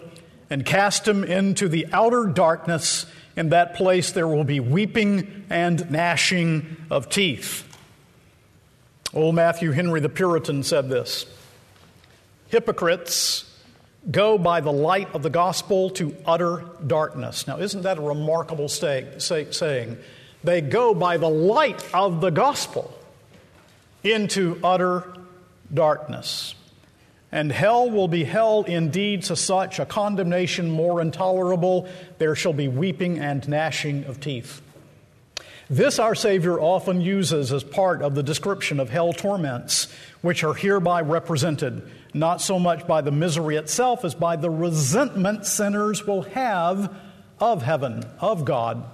and 0.50 0.66
cast 0.66 1.08
him 1.08 1.24
into 1.24 1.68
the 1.68 1.86
outer 1.92 2.26
darkness. 2.26 3.06
In 3.36 3.50
that 3.50 3.74
place 3.74 4.12
there 4.12 4.28
will 4.28 4.44
be 4.44 4.60
weeping 4.60 5.44
and 5.50 5.90
gnashing 5.90 6.76
of 6.90 7.08
teeth. 7.08 7.68
Old 9.14 9.34
Matthew 9.34 9.72
Henry 9.72 10.00
the 10.00 10.08
Puritan 10.08 10.62
said 10.62 10.88
this 10.88 11.26
Hypocrites 12.48 13.48
go 14.10 14.36
by 14.36 14.60
the 14.60 14.72
light 14.72 15.14
of 15.14 15.22
the 15.22 15.30
gospel 15.30 15.90
to 15.90 16.16
utter 16.26 16.64
darkness. 16.86 17.46
Now, 17.46 17.58
isn't 17.58 17.82
that 17.82 17.98
a 17.98 18.00
remarkable 18.00 18.68
say, 18.68 19.06
say, 19.18 19.50
saying? 19.52 19.98
they 20.44 20.60
go 20.60 20.94
by 20.94 21.16
the 21.16 21.28
light 21.28 21.82
of 21.94 22.20
the 22.20 22.30
gospel 22.30 22.92
into 24.02 24.58
utter 24.62 25.12
darkness. 25.72 26.54
And 27.32 27.50
hell 27.50 27.90
will 27.90 28.08
be 28.08 28.24
held 28.24 28.68
indeed 28.68 29.22
to 29.24 29.36
such 29.36 29.78
a 29.78 29.86
condemnation 29.86 30.70
more 30.70 31.00
intolerable, 31.00 31.88
there 32.18 32.34
shall 32.34 32.52
be 32.52 32.68
weeping 32.68 33.18
and 33.18 33.48
gnashing 33.48 34.04
of 34.04 34.20
teeth. 34.20 34.60
This 35.70 35.98
our 35.98 36.14
Savior 36.14 36.60
often 36.60 37.00
uses 37.00 37.50
as 37.50 37.64
part 37.64 38.02
of 38.02 38.14
the 38.14 38.22
description 38.22 38.78
of 38.78 38.90
hell 38.90 39.14
torments, 39.14 39.88
which 40.20 40.44
are 40.44 40.52
hereby 40.52 41.00
represented 41.00 41.90
not 42.12 42.42
so 42.42 42.58
much 42.58 42.86
by 42.86 43.00
the 43.00 43.10
misery 43.10 43.56
itself 43.56 44.04
as 44.04 44.14
by 44.14 44.36
the 44.36 44.50
resentment 44.50 45.46
sinners 45.46 46.06
will 46.06 46.22
have 46.22 46.94
of 47.40 47.62
heaven, 47.62 48.04
of 48.20 48.44
God. 48.44 48.84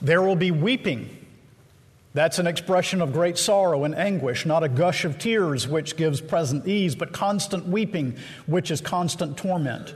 There 0.00 0.22
will 0.22 0.36
be 0.36 0.52
weeping. 0.52 1.25
That's 2.16 2.38
an 2.38 2.46
expression 2.46 3.02
of 3.02 3.12
great 3.12 3.36
sorrow 3.36 3.84
and 3.84 3.94
anguish, 3.94 4.46
not 4.46 4.64
a 4.64 4.70
gush 4.70 5.04
of 5.04 5.18
tears, 5.18 5.68
which 5.68 5.98
gives 5.98 6.18
present 6.18 6.66
ease, 6.66 6.94
but 6.94 7.12
constant 7.12 7.68
weeping, 7.68 8.16
which 8.46 8.70
is 8.70 8.80
constant 8.80 9.36
torment. 9.36 9.94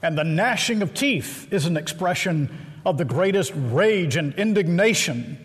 And 0.00 0.16
the 0.16 0.24
gnashing 0.24 0.80
of 0.80 0.94
teeth 0.94 1.52
is 1.52 1.66
an 1.66 1.76
expression 1.76 2.48
of 2.86 2.96
the 2.96 3.04
greatest 3.04 3.52
rage 3.54 4.16
and 4.16 4.32
indignation. 4.36 5.44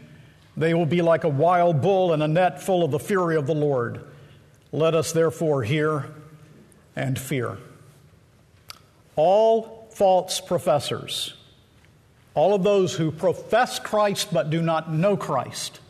They 0.56 0.74
will 0.74 0.86
be 0.86 1.02
like 1.02 1.26
a 1.26 1.30
wild 1.30 1.82
bull 1.82 2.14
in 2.14 2.22
a 2.22 2.28
net 2.30 2.62
full 2.62 2.86
of 2.86 2.92
the 2.92 3.00
fury 3.00 3.36
of 3.36 3.46
the 3.46 3.54
Lord. 3.54 4.06
Let 4.72 4.96
us 4.96 5.12
therefore 5.12 5.64
hear 5.64 6.06
and 6.96 7.20
fear. 7.20 7.58
All 9.18 9.90
false 9.92 10.40
professors, 10.40 11.34
all 12.34 12.54
of 12.54 12.64
those 12.64 12.96
who 12.96 13.12
profess 13.12 13.78
Christ 13.78 14.30
but 14.32 14.50
do 14.50 14.62
not 14.62 14.90
know 14.90 15.18
Christ, 15.18 15.82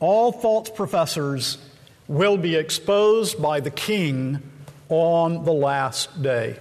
all 0.00 0.32
false 0.32 0.70
professors 0.70 1.58
will 2.08 2.36
be 2.36 2.54
exposed 2.54 3.40
by 3.40 3.60
the 3.60 3.70
King 3.70 4.42
on 4.88 5.44
the 5.44 5.52
last 5.52 6.22
day. 6.22 6.58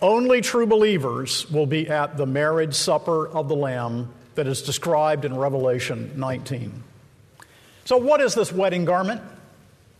Only 0.00 0.40
true 0.40 0.66
believers 0.66 1.50
will 1.50 1.66
be 1.66 1.88
at 1.88 2.16
the 2.16 2.26
marriage 2.26 2.74
supper 2.74 3.28
of 3.28 3.48
the 3.48 3.56
Lamb 3.56 4.12
that 4.36 4.46
is 4.46 4.62
described 4.62 5.24
in 5.24 5.36
Revelation 5.36 6.12
19. 6.16 6.84
So, 7.84 7.96
what 7.96 8.20
is 8.20 8.34
this 8.34 8.52
wedding 8.52 8.84
garment? 8.84 9.20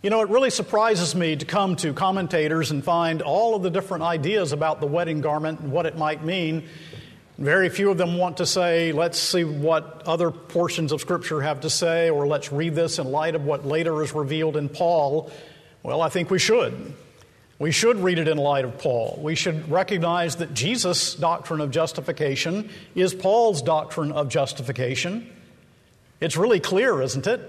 You 0.02 0.10
know, 0.10 0.20
it 0.20 0.28
really 0.28 0.50
surprises 0.50 1.16
me 1.16 1.34
to 1.34 1.44
come 1.44 1.74
to 1.76 1.92
commentators 1.92 2.70
and 2.70 2.84
find 2.84 3.20
all 3.20 3.56
of 3.56 3.64
the 3.64 3.70
different 3.70 4.04
ideas 4.04 4.52
about 4.52 4.80
the 4.80 4.86
wedding 4.86 5.20
garment 5.20 5.58
and 5.58 5.72
what 5.72 5.86
it 5.86 5.98
might 5.98 6.22
mean. 6.22 6.68
Very 7.38 7.68
few 7.68 7.90
of 7.92 7.98
them 7.98 8.18
want 8.18 8.38
to 8.38 8.46
say, 8.46 8.90
let's 8.90 9.16
see 9.16 9.44
what 9.44 10.02
other 10.06 10.32
portions 10.32 10.90
of 10.90 11.00
Scripture 11.00 11.40
have 11.40 11.60
to 11.60 11.70
say, 11.70 12.10
or 12.10 12.26
let's 12.26 12.50
read 12.50 12.74
this 12.74 12.98
in 12.98 13.12
light 13.12 13.36
of 13.36 13.44
what 13.44 13.64
later 13.64 14.02
is 14.02 14.12
revealed 14.12 14.56
in 14.56 14.68
Paul. 14.68 15.30
Well, 15.84 16.02
I 16.02 16.08
think 16.08 16.30
we 16.30 16.40
should. 16.40 16.94
We 17.60 17.70
should 17.70 17.98
read 17.98 18.18
it 18.18 18.26
in 18.26 18.38
light 18.38 18.64
of 18.64 18.78
Paul. 18.78 19.20
We 19.22 19.36
should 19.36 19.70
recognize 19.70 20.36
that 20.36 20.52
Jesus' 20.52 21.14
doctrine 21.14 21.60
of 21.60 21.70
justification 21.70 22.70
is 22.96 23.14
Paul's 23.14 23.62
doctrine 23.62 24.10
of 24.10 24.28
justification. 24.28 25.30
It's 26.20 26.36
really 26.36 26.60
clear, 26.60 27.00
isn't 27.00 27.28
it? 27.28 27.40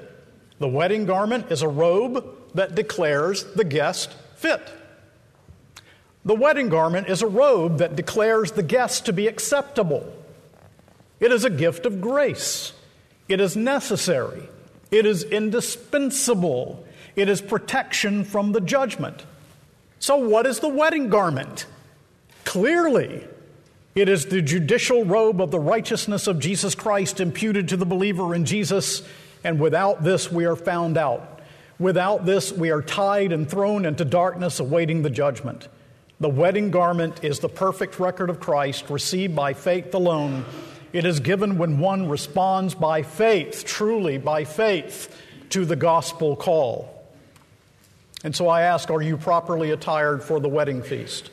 The 0.59 0.67
wedding 0.67 1.05
garment 1.05 1.51
is 1.51 1.63
a 1.63 1.67
robe 1.67 2.25
that 2.53 2.75
declares 2.75 3.43
the 3.55 3.63
guest 3.63 4.13
fit. 4.35 4.61
The 6.29 6.35
wedding 6.35 6.69
garment 6.69 7.09
is 7.09 7.23
a 7.23 7.27
robe 7.27 7.79
that 7.79 7.95
declares 7.95 8.51
the 8.51 8.61
guest 8.61 9.07
to 9.07 9.13
be 9.13 9.25
acceptable. 9.25 10.13
It 11.19 11.31
is 11.31 11.43
a 11.43 11.49
gift 11.49 11.87
of 11.87 12.01
grace. 12.01 12.71
It 13.27 13.41
is 13.41 13.57
necessary. 13.57 14.47
It 14.91 15.07
is 15.07 15.23
indispensable. 15.23 16.85
It 17.15 17.29
is 17.29 17.41
protection 17.41 18.23
from 18.25 18.51
the 18.51 18.61
judgment. 18.61 19.25
So, 19.97 20.17
what 20.17 20.45
is 20.45 20.59
the 20.59 20.67
wedding 20.67 21.09
garment? 21.09 21.65
Clearly, 22.45 23.27
it 23.95 24.07
is 24.07 24.27
the 24.27 24.43
judicial 24.43 25.05
robe 25.05 25.41
of 25.41 25.49
the 25.49 25.59
righteousness 25.59 26.27
of 26.27 26.37
Jesus 26.37 26.75
Christ 26.75 27.19
imputed 27.19 27.69
to 27.69 27.75
the 27.75 27.87
believer 27.87 28.35
in 28.35 28.45
Jesus, 28.45 29.01
and 29.43 29.59
without 29.59 30.03
this 30.03 30.31
we 30.31 30.45
are 30.45 30.55
found 30.55 30.95
out. 30.95 31.41
Without 31.79 32.27
this 32.27 32.51
we 32.51 32.69
are 32.69 32.83
tied 32.83 33.31
and 33.31 33.49
thrown 33.49 33.83
into 33.83 34.05
darkness 34.05 34.59
awaiting 34.59 35.01
the 35.01 35.09
judgment. 35.09 35.67
The 36.21 36.29
wedding 36.29 36.69
garment 36.69 37.23
is 37.23 37.39
the 37.39 37.47
perfect 37.47 37.97
record 37.97 38.29
of 38.29 38.41
Christ 38.41 38.89
received 38.89 39.35
by 39.35 39.53
faith 39.53 39.93
alone. 39.93 40.43
It 40.91 41.05
is 41.05 41.21
given 41.21 41.57
when 41.57 41.79
one 41.79 42.09
responds 42.09 42.75
by 42.75 43.03
faith, 43.03 43.63
truly 43.65 44.17
by 44.17 44.43
faith, 44.43 45.15
to 45.51 45.63
the 45.63 45.77
gospel 45.77 46.35
call. 46.35 46.93
And 48.23 48.35
so 48.35 48.49
I 48.49 48.63
ask, 48.63 48.89
are 48.89 49.01
you 49.01 49.15
properly 49.15 49.71
attired 49.71 50.21
for 50.21 50.41
the 50.41 50.49
wedding 50.49 50.83
feast? 50.83 51.29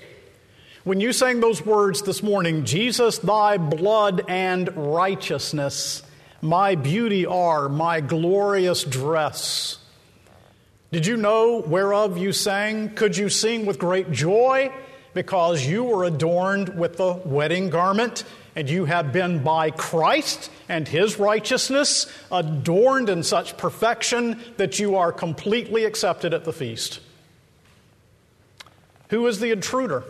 When 0.85 1.01
you 1.01 1.13
sang 1.13 1.41
those 1.41 1.67
words 1.67 2.03
this 2.03 2.23
morning, 2.23 2.65
Jesus, 2.65 3.19
thy 3.19 3.57
blood 3.57 4.23
and 4.29 4.71
righteousness, 4.77 6.05
my 6.41 6.77
beauty 6.77 7.27
are, 7.27 7.69
my 7.69 8.01
glorious 8.01 8.85
dress. 8.85 9.79
Did 10.97 11.05
you 11.05 11.19
know 11.19 11.59
whereof 11.59 12.17
you 12.17 12.33
sang? 12.33 12.95
Could 12.95 13.19
you 13.19 13.29
sing 13.29 13.67
with 13.67 13.79
great 13.79 14.13
joy? 14.13 14.73
Because 15.13 15.67
you 15.67 15.85
were 15.85 16.05
adorned 16.05 16.71
with 16.71 16.97
the 16.97 17.13
wedding 17.13 17.69
garment 17.69 18.25
and 18.55 18.71
you 18.71 18.87
have 18.87 19.13
been 19.13 19.45
by 19.45 19.73
Christ 19.73 20.51
and 20.71 20.89
his 20.89 21.19
righteousness 21.19 22.11
adorned 22.33 23.11
in 23.11 23.23
such 23.23 23.59
perfection 23.59 24.41
that 24.57 24.79
you 24.79 24.97
are 24.97 25.13
completely 25.13 25.85
accepted 25.85 26.33
at 26.33 26.45
the 26.45 26.53
feast. 26.55 27.01
Who 29.11 29.27
is 29.27 29.39
the 29.39 29.51
intruder? 29.51 30.03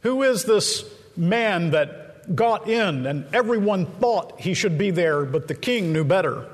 Who 0.00 0.22
is 0.22 0.44
this 0.44 0.86
man 1.18 1.72
that 1.72 2.34
got 2.34 2.66
in 2.66 3.04
and 3.04 3.26
everyone 3.34 3.84
thought 3.84 4.40
he 4.40 4.54
should 4.54 4.78
be 4.78 4.90
there, 4.90 5.26
but 5.26 5.48
the 5.48 5.54
king 5.54 5.92
knew 5.92 6.04
better? 6.04 6.48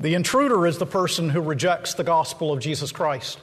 The 0.00 0.14
intruder 0.14 0.66
is 0.66 0.78
the 0.78 0.86
person 0.86 1.30
who 1.30 1.40
rejects 1.40 1.94
the 1.94 2.04
gospel 2.04 2.52
of 2.52 2.60
Jesus 2.60 2.92
Christ. 2.92 3.40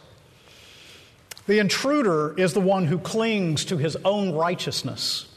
The 1.48 1.60
intruder 1.60 2.34
is 2.40 2.54
the 2.54 2.62
one 2.62 2.86
who 2.86 2.98
clings 2.98 3.66
to 3.66 3.78
his 3.78 3.98
own 4.06 4.34
righteousness. 4.34 5.28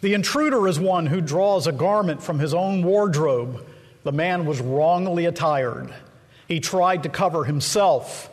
The 0.00 0.14
intruder 0.14 0.68
is 0.68 0.78
one 0.78 1.06
who 1.06 1.20
draws 1.20 1.66
a 1.66 1.72
garment 1.72 2.22
from 2.22 2.38
his 2.38 2.54
own 2.54 2.84
wardrobe. 2.84 3.66
The 4.04 4.12
man 4.12 4.46
was 4.46 4.60
wrongly 4.60 5.26
attired. 5.26 5.92
He 6.46 6.60
tried 6.60 7.02
to 7.02 7.08
cover 7.08 7.44
himself. 7.44 8.30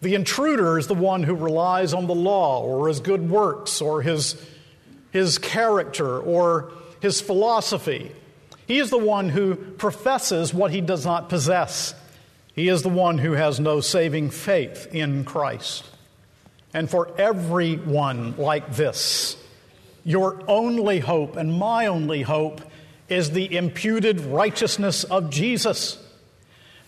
The 0.00 0.14
intruder 0.14 0.78
is 0.78 0.86
the 0.86 0.94
one 0.94 1.22
who 1.22 1.34
relies 1.34 1.92
on 1.92 2.06
the 2.06 2.14
law 2.14 2.62
or 2.62 2.88
his 2.88 3.00
good 3.00 3.28
works 3.28 3.80
or 3.80 4.02
his, 4.02 4.36
his 5.10 5.38
character 5.38 6.18
or 6.20 6.72
his 7.00 7.20
philosophy. 7.20 8.12
He 8.72 8.78
is 8.78 8.88
the 8.88 8.96
one 8.96 9.28
who 9.28 9.54
professes 9.54 10.54
what 10.54 10.70
he 10.70 10.80
does 10.80 11.04
not 11.04 11.28
possess. 11.28 11.94
He 12.54 12.68
is 12.70 12.80
the 12.80 12.88
one 12.88 13.18
who 13.18 13.32
has 13.32 13.60
no 13.60 13.82
saving 13.82 14.30
faith 14.30 14.88
in 14.94 15.24
Christ. 15.24 15.84
And 16.72 16.88
for 16.88 17.12
everyone 17.20 18.34
like 18.38 18.74
this, 18.74 19.36
your 20.04 20.42
only 20.48 21.00
hope 21.00 21.36
and 21.36 21.52
my 21.52 21.88
only 21.88 22.22
hope 22.22 22.62
is 23.10 23.32
the 23.32 23.54
imputed 23.54 24.22
righteousness 24.22 25.04
of 25.04 25.28
Jesus. 25.28 26.02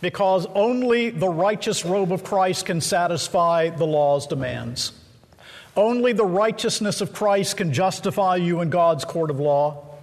Because 0.01 0.47
only 0.55 1.11
the 1.11 1.29
righteous 1.29 1.85
robe 1.85 2.13
of 2.13 2.25
Christ 2.25 2.65
can 2.65 2.81
satisfy 2.81 3.69
the 3.69 3.87
law's 3.87 4.27
demands. 4.27 4.93
Only 5.77 6.15
the 6.15 6.25
righteousness 6.25 7.03
of 7.03 7.13
Christ 7.13 7.59
can 7.59 7.75
justify 7.75 8.37
you 8.37 8.63
in 8.63 8.71
God's 8.71 9.05
court 9.05 9.29
of 9.29 9.39
law. 9.39 9.94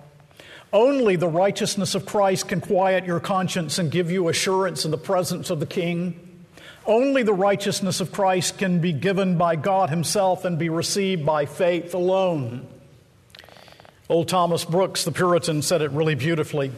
Only 0.74 1.18
the 1.18 1.28
righteousness 1.28 1.96
of 1.96 2.06
Christ 2.06 2.48
can 2.48 2.62
quiet 2.62 3.06
your 3.06 3.20
conscience 3.20 3.78
and 3.78 3.92
give 3.92 4.10
you 4.10 4.30
assurance 4.30 4.86
in 4.86 4.92
the 4.92 4.98
presence 4.98 5.50
of 5.50 5.60
the 5.60 5.66
King. 5.66 6.46
Only 6.86 7.24
the 7.24 7.34
righteousness 7.34 8.00
of 8.00 8.12
Christ 8.14 8.58
can 8.58 8.80
be 8.80 8.94
given 8.94 9.38
by 9.38 9.58
God 9.58 9.90
Himself 9.90 10.46
and 10.46 10.58
be 10.58 10.70
received 10.70 11.26
by 11.26 11.46
faith 11.46 11.94
alone. 11.94 12.68
Old 14.08 14.30
Thomas 14.30 14.64
Brooks, 14.64 15.04
the 15.04 15.12
Puritan, 15.12 15.62
said 15.62 15.82
it 15.82 15.92
really 15.92 16.16
beautifully. 16.16 16.72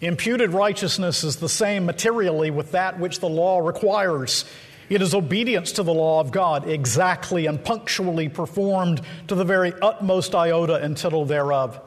Imputed 0.00 0.50
righteousness 0.50 1.22
is 1.22 1.36
the 1.36 1.48
same 1.48 1.86
materially 1.86 2.50
with 2.50 2.72
that 2.72 2.98
which 2.98 3.20
the 3.20 3.28
law 3.28 3.60
requires. 3.60 4.44
It 4.88 5.00
is 5.00 5.14
obedience 5.14 5.72
to 5.72 5.84
the 5.84 5.94
law 5.94 6.20
of 6.20 6.32
God, 6.32 6.68
exactly 6.68 7.46
and 7.46 7.64
punctually 7.64 8.28
performed 8.28 9.00
to 9.28 9.36
the 9.36 9.44
very 9.44 9.72
utmost 9.80 10.34
iota 10.34 10.74
and 10.74 10.96
tittle 10.96 11.24
thereof. 11.24 11.80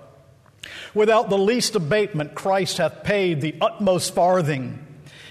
Without 0.93 1.30
the 1.30 1.38
least 1.38 1.75
abatement, 1.75 2.36
Christ 2.36 2.78
hath 2.78 3.04
paid 3.04 3.41
the 3.41 3.56
utmost 3.62 4.13
farthing 4.13 4.86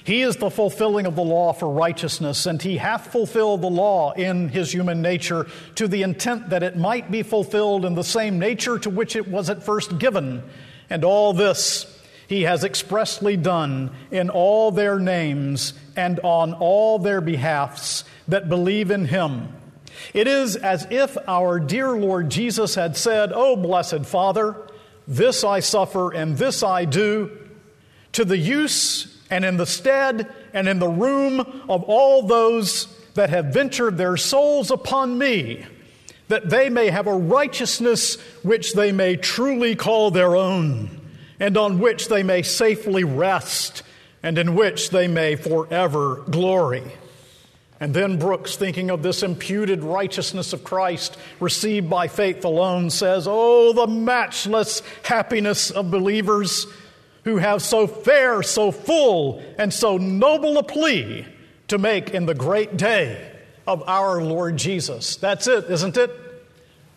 he 0.04 0.20
is 0.20 0.36
the 0.36 0.50
fulfilling 0.50 1.06
of 1.06 1.16
the 1.16 1.22
law 1.22 1.54
for 1.54 1.70
righteousness, 1.70 2.44
and 2.44 2.60
he 2.60 2.76
hath 2.76 3.10
fulfilled 3.10 3.62
the 3.62 3.70
law 3.70 4.12
in 4.12 4.50
his 4.50 4.70
human 4.70 5.00
nature 5.00 5.46
to 5.76 5.88
the 5.88 6.02
intent 6.02 6.50
that 6.50 6.62
it 6.62 6.76
might 6.76 7.10
be 7.10 7.22
fulfilled 7.22 7.86
in 7.86 7.94
the 7.94 8.04
same 8.04 8.38
nature 8.38 8.78
to 8.78 8.90
which 8.90 9.16
it 9.16 9.26
was 9.26 9.48
at 9.48 9.62
first 9.62 9.98
given. 9.98 10.42
And 10.90 11.04
all 11.04 11.32
this 11.32 11.90
he 12.28 12.42
has 12.42 12.64
expressly 12.64 13.38
done 13.38 13.92
in 14.10 14.28
all 14.28 14.70
their 14.70 14.98
names 14.98 15.72
and 15.96 16.20
on 16.20 16.52
all 16.52 16.98
their 16.98 17.22
behalfs 17.22 18.04
that 18.28 18.50
believe 18.50 18.90
in 18.90 19.06
him. 19.06 19.48
It 20.12 20.26
is 20.26 20.56
as 20.56 20.86
if 20.90 21.16
our 21.26 21.58
dear 21.58 21.92
Lord 21.92 22.30
Jesus 22.30 22.74
had 22.74 22.96
said, 22.96 23.32
O 23.32 23.56
blessed 23.56 24.04
Father, 24.04 24.56
this 25.06 25.44
I 25.44 25.60
suffer 25.60 26.12
and 26.12 26.36
this 26.36 26.62
I 26.62 26.84
do, 26.84 27.30
to 28.12 28.24
the 28.24 28.38
use 28.38 29.22
and 29.30 29.44
in 29.44 29.56
the 29.56 29.66
stead 29.66 30.32
and 30.52 30.68
in 30.68 30.78
the 30.78 30.88
room 30.88 31.40
of 31.68 31.82
all 31.84 32.22
those 32.22 32.86
that 33.14 33.30
have 33.30 33.46
ventured 33.46 33.96
their 33.96 34.16
souls 34.16 34.70
upon 34.70 35.18
me, 35.18 35.64
that 36.28 36.50
they 36.50 36.68
may 36.68 36.88
have 36.88 37.06
a 37.06 37.16
righteousness 37.16 38.16
which 38.42 38.72
they 38.74 38.92
may 38.92 39.16
truly 39.16 39.76
call 39.76 40.10
their 40.10 40.36
own 40.36 41.00
and 41.40 41.56
on 41.56 41.78
which 41.78 42.08
they 42.08 42.22
may 42.22 42.42
safely 42.42 43.04
rest, 43.04 43.82
and 44.22 44.38
in 44.38 44.54
which 44.54 44.90
they 44.90 45.08
may 45.08 45.36
forever 45.36 46.22
glory. 46.30 46.82
And 47.80 47.92
then 47.92 48.18
Brooks, 48.18 48.56
thinking 48.56 48.90
of 48.90 49.02
this 49.02 49.22
imputed 49.22 49.82
righteousness 49.82 50.52
of 50.52 50.62
Christ 50.62 51.16
received 51.40 51.90
by 51.90 52.08
faith 52.08 52.44
alone, 52.44 52.88
says, 52.90 53.26
Oh, 53.28 53.72
the 53.72 53.86
matchless 53.86 54.82
happiness 55.02 55.70
of 55.70 55.90
believers 55.90 56.66
who 57.24 57.38
have 57.38 57.62
so 57.62 57.86
fair, 57.86 58.42
so 58.42 58.70
full, 58.70 59.42
and 59.58 59.72
so 59.72 59.96
noble 59.96 60.58
a 60.58 60.62
plea 60.62 61.26
to 61.68 61.78
make 61.78 62.10
in 62.10 62.26
the 62.26 62.34
great 62.34 62.76
day 62.76 63.32
of 63.66 63.82
our 63.88 64.22
Lord 64.22 64.56
Jesus. 64.56 65.16
That's 65.16 65.46
it, 65.46 65.64
isn't 65.64 65.96
it? 65.96 66.10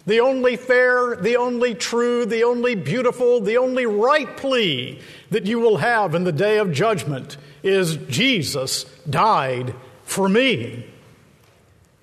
The 0.05 0.19
only 0.21 0.55
fair, 0.55 1.15
the 1.15 1.37
only 1.37 1.75
true, 1.75 2.25
the 2.25 2.43
only 2.43 2.75
beautiful, 2.75 3.41
the 3.41 3.57
only 3.57 3.85
right 3.85 4.37
plea 4.37 5.01
that 5.31 5.45
you 5.45 5.59
will 5.59 5.77
have 5.77 6.15
in 6.15 6.23
the 6.23 6.31
day 6.31 6.59
of 6.59 6.71
judgment 6.71 7.35
is 7.63 7.97
Jesus 8.07 8.85
died 9.09 9.75
for 10.07 10.27
me. 10.27 10.85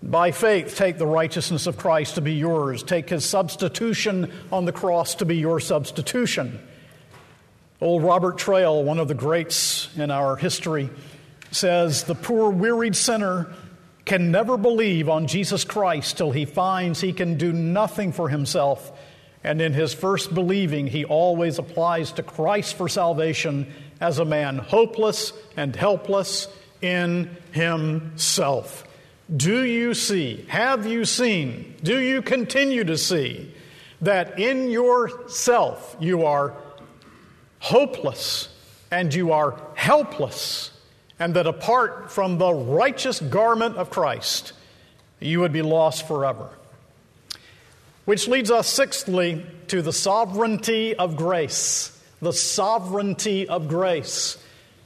By 0.02 0.30
faith, 0.30 0.76
take 0.76 0.98
the 0.98 1.06
righteousness 1.06 1.66
of 1.66 1.78
Christ 1.78 2.16
to 2.16 2.20
be 2.20 2.34
yours. 2.34 2.82
Take 2.82 3.08
his 3.08 3.24
substitution 3.24 4.30
on 4.52 4.66
the 4.66 4.72
cross 4.72 5.14
to 5.16 5.24
be 5.24 5.36
your 5.36 5.58
substitution. 5.58 6.60
Old 7.80 8.02
Robert 8.02 8.36
Traill, 8.36 8.84
one 8.84 8.98
of 8.98 9.08
the 9.08 9.14
greats 9.14 9.88
in 9.96 10.10
our 10.10 10.36
history, 10.36 10.90
says, 11.50 12.04
The 12.04 12.14
poor 12.14 12.50
wearied 12.50 12.94
sinner 12.94 13.50
can 14.04 14.30
never 14.30 14.58
believe 14.58 15.08
on 15.08 15.26
Jesus 15.26 15.64
Christ 15.64 16.18
till 16.18 16.30
he 16.30 16.44
finds 16.44 17.00
he 17.00 17.14
can 17.14 17.38
do 17.38 17.54
nothing 17.54 18.12
for 18.12 18.28
himself. 18.28 18.92
And 19.42 19.62
in 19.62 19.72
his 19.72 19.94
first 19.94 20.34
believing, 20.34 20.86
he 20.86 21.06
always 21.06 21.58
applies 21.58 22.12
to 22.12 22.22
Christ 22.22 22.74
for 22.76 22.88
salvation 22.88 23.72
as 23.98 24.18
a 24.18 24.24
man 24.26 24.58
hopeless 24.58 25.32
and 25.56 25.74
helpless 25.74 26.48
in 26.84 27.36
himself. 27.52 28.84
Do 29.34 29.64
you 29.64 29.94
see, 29.94 30.44
have 30.48 30.86
you 30.86 31.04
seen, 31.04 31.74
do 31.82 31.98
you 31.98 32.20
continue 32.20 32.84
to 32.84 32.98
see 32.98 33.52
that 34.02 34.38
in 34.38 34.70
yourself 34.70 35.96
you 35.98 36.26
are 36.26 36.54
hopeless 37.58 38.48
and 38.90 39.14
you 39.14 39.32
are 39.32 39.58
helpless? 39.74 40.70
and 41.18 41.34
that 41.34 41.46
apart 41.46 42.10
from 42.10 42.38
the 42.38 42.52
righteous 42.52 43.20
garment 43.20 43.76
of 43.76 43.90
Christ, 43.90 44.52
you 45.20 45.40
would 45.40 45.52
be 45.52 45.62
lost 45.62 46.08
forever. 46.08 46.50
Which 48.04 48.28
leads 48.28 48.50
us, 48.50 48.68
sixthly, 48.68 49.46
to 49.68 49.80
the 49.80 49.92
sovereignty 49.92 50.94
of 50.94 51.16
grace. 51.16 51.98
The 52.20 52.32
sovereignty 52.32 53.48
of 53.48 53.68
grace. 53.68 54.36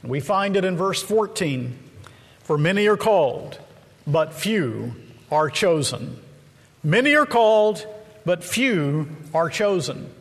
We 0.03 0.19
find 0.19 0.55
it 0.55 0.63
in 0.63 0.77
verse 0.77 1.01
14 1.01 1.77
For 2.49 2.57
many 2.57 2.87
are 2.87 2.97
called, 2.97 3.59
but 4.07 4.33
few 4.33 4.95
are 5.31 5.51
chosen. 5.51 6.19
Many 6.83 7.13
are 7.13 7.27
called, 7.27 7.85
but 8.25 8.43
few 8.43 9.07
are 9.35 9.51
chosen. 9.51 10.11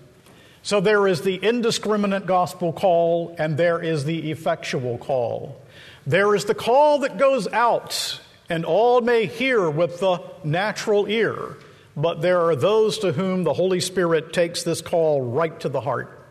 So 0.62 0.78
there 0.78 1.08
is 1.08 1.22
the 1.22 1.36
indiscriminate 1.36 2.26
gospel 2.26 2.74
call, 2.74 3.34
and 3.38 3.56
there 3.56 3.82
is 3.82 4.04
the 4.04 4.30
effectual 4.30 4.98
call. 4.98 5.58
There 6.06 6.34
is 6.34 6.44
the 6.44 6.54
call 6.54 6.98
that 6.98 7.16
goes 7.16 7.48
out, 7.48 8.20
and 8.50 8.66
all 8.66 9.00
may 9.00 9.24
hear 9.24 9.70
with 9.70 9.98
the 9.98 10.22
natural 10.44 11.08
ear, 11.08 11.56
but 11.96 12.20
there 12.20 12.42
are 12.42 12.56
those 12.56 12.98
to 12.98 13.12
whom 13.12 13.44
the 13.44 13.54
Holy 13.54 13.80
Spirit 13.80 14.34
takes 14.34 14.64
this 14.64 14.82
call 14.82 15.22
right 15.22 15.58
to 15.60 15.70
the 15.70 15.80
heart, 15.80 16.28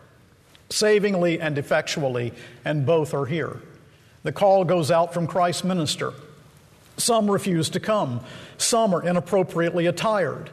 savingly 0.69 1.41
and 1.41 1.57
effectually, 1.57 2.33
and 2.63 2.85
both 2.85 3.15
are 3.15 3.25
here. 3.25 3.59
The 4.23 4.31
call 4.31 4.65
goes 4.65 4.91
out 4.91 5.13
from 5.13 5.27
Christ's 5.27 5.63
minister. 5.63 6.13
Some 6.97 7.29
refuse 7.29 7.69
to 7.71 7.79
come, 7.79 8.21
some 8.57 8.93
are 8.93 9.03
inappropriately 9.03 9.85
attired. 9.85 10.49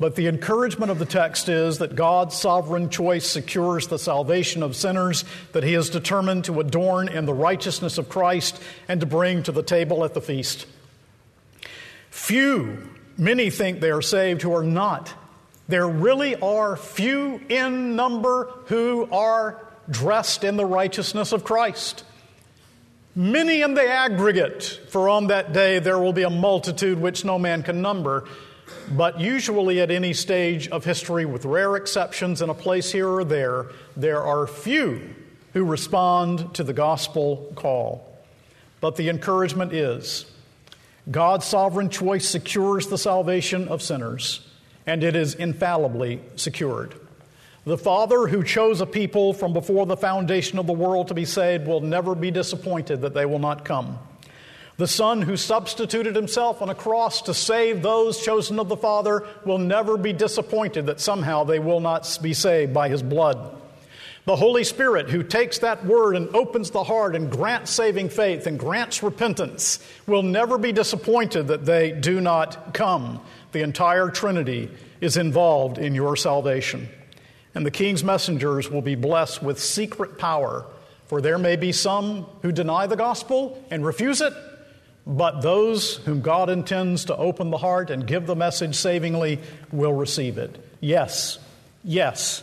But 0.00 0.16
the 0.16 0.26
encouragement 0.26 0.90
of 0.90 0.98
the 0.98 1.06
text 1.06 1.48
is 1.48 1.78
that 1.78 1.94
God's 1.94 2.36
sovereign 2.36 2.90
choice 2.90 3.26
secures 3.28 3.86
the 3.86 3.98
salvation 3.98 4.64
of 4.64 4.74
sinners 4.74 5.24
that 5.52 5.62
He 5.62 5.74
is 5.74 5.88
determined 5.88 6.44
to 6.46 6.58
adorn 6.58 7.08
in 7.08 7.26
the 7.26 7.32
righteousness 7.32 7.96
of 7.96 8.08
Christ 8.08 8.60
and 8.88 9.00
to 9.00 9.06
bring 9.06 9.44
to 9.44 9.52
the 9.52 9.62
table 9.62 10.04
at 10.04 10.12
the 10.12 10.20
feast. 10.20 10.66
Few, 12.10 12.90
many 13.16 13.50
think 13.50 13.80
they 13.80 13.92
are 13.92 14.02
saved 14.02 14.42
who 14.42 14.54
are 14.54 14.64
not. 14.64 15.14
There 15.68 15.88
really 15.88 16.34
are 16.36 16.76
few 16.76 17.40
in 17.48 17.94
number 17.94 18.50
who 18.66 19.08
are 19.12 19.64
dressed 19.88 20.42
in 20.42 20.56
the 20.56 20.66
righteousness 20.66 21.32
of 21.32 21.44
Christ. 21.44 22.04
Many 23.16 23.62
in 23.62 23.74
the 23.74 23.86
aggregate, 23.88 24.80
for 24.88 25.08
on 25.08 25.28
that 25.28 25.52
day 25.52 25.78
there 25.78 25.98
will 25.98 26.12
be 26.12 26.24
a 26.24 26.30
multitude 26.30 27.00
which 27.00 27.24
no 27.24 27.38
man 27.38 27.62
can 27.62 27.80
number 27.80 28.26
but 28.90 29.20
usually 29.20 29.80
at 29.80 29.90
any 29.90 30.12
stage 30.12 30.68
of 30.68 30.84
history, 30.84 31.24
with 31.24 31.44
rare 31.44 31.76
exceptions 31.76 32.42
in 32.42 32.50
a 32.50 32.54
place 32.54 32.92
here 32.92 33.08
or 33.08 33.24
there, 33.24 33.66
there 33.96 34.22
are 34.22 34.46
few 34.46 35.14
who 35.52 35.64
respond 35.64 36.54
to 36.54 36.64
the 36.64 36.72
gospel 36.72 37.52
call. 37.54 38.18
But 38.80 38.96
the 38.96 39.08
encouragement 39.08 39.72
is 39.72 40.26
God's 41.10 41.46
sovereign 41.46 41.90
choice 41.90 42.28
secures 42.28 42.88
the 42.88 42.98
salvation 42.98 43.68
of 43.68 43.82
sinners, 43.82 44.46
and 44.86 45.02
it 45.02 45.16
is 45.16 45.34
infallibly 45.34 46.20
secured. 46.36 46.94
The 47.66 47.78
Father 47.78 48.26
who 48.26 48.44
chose 48.44 48.82
a 48.82 48.86
people 48.86 49.32
from 49.32 49.54
before 49.54 49.86
the 49.86 49.96
foundation 49.96 50.58
of 50.58 50.66
the 50.66 50.74
world 50.74 51.08
to 51.08 51.14
be 51.14 51.24
saved 51.24 51.66
will 51.66 51.80
never 51.80 52.14
be 52.14 52.30
disappointed 52.30 53.00
that 53.00 53.14
they 53.14 53.24
will 53.24 53.38
not 53.38 53.64
come. 53.64 53.98
The 54.76 54.86
Son 54.86 55.22
who 55.22 55.36
substituted 55.38 56.14
himself 56.14 56.60
on 56.60 56.68
a 56.68 56.74
cross 56.74 57.22
to 57.22 57.32
save 57.32 57.80
those 57.80 58.22
chosen 58.22 58.58
of 58.58 58.68
the 58.68 58.76
Father 58.76 59.26
will 59.46 59.58
never 59.58 59.96
be 59.96 60.12
disappointed 60.12 60.86
that 60.86 61.00
somehow 61.00 61.44
they 61.44 61.58
will 61.58 61.80
not 61.80 62.18
be 62.20 62.34
saved 62.34 62.74
by 62.74 62.90
his 62.90 63.02
blood. 63.02 63.56
The 64.26 64.36
Holy 64.36 64.64
Spirit, 64.64 65.08
who 65.08 65.22
takes 65.22 65.58
that 65.58 65.86
word 65.86 66.16
and 66.16 66.34
opens 66.34 66.70
the 66.70 66.84
heart 66.84 67.14
and 67.14 67.30
grants 67.30 67.70
saving 67.70 68.08
faith 68.08 68.46
and 68.46 68.58
grants 68.58 69.02
repentance, 69.02 69.78
will 70.06 70.22
never 70.22 70.58
be 70.58 70.72
disappointed 70.72 71.48
that 71.48 71.64
they 71.64 71.92
do 71.92 72.20
not 72.20 72.74
come. 72.74 73.20
The 73.52 73.62
entire 73.62 74.10
Trinity 74.10 74.70
is 75.00 75.16
involved 75.16 75.78
in 75.78 75.94
your 75.94 76.16
salvation. 76.16 76.88
And 77.54 77.64
the 77.64 77.70
King's 77.70 78.02
messengers 78.02 78.70
will 78.70 78.82
be 78.82 78.94
blessed 78.94 79.42
with 79.42 79.60
secret 79.60 80.18
power, 80.18 80.66
for 81.06 81.20
there 81.20 81.38
may 81.38 81.56
be 81.56 81.72
some 81.72 82.26
who 82.42 82.52
deny 82.52 82.86
the 82.86 82.96
gospel 82.96 83.62
and 83.70 83.84
refuse 83.84 84.20
it 84.20 84.32
but 85.06 85.42
those 85.42 85.96
whom 85.98 86.20
God 86.20 86.48
intends 86.48 87.06
to 87.06 87.16
open 87.16 87.50
the 87.50 87.58
heart 87.58 87.90
and 87.90 88.06
give 88.06 88.26
the 88.26 88.36
message 88.36 88.74
savingly 88.74 89.38
will 89.70 89.92
receive 89.92 90.38
it. 90.38 90.56
Yes, 90.80 91.38
yes, 91.82 92.42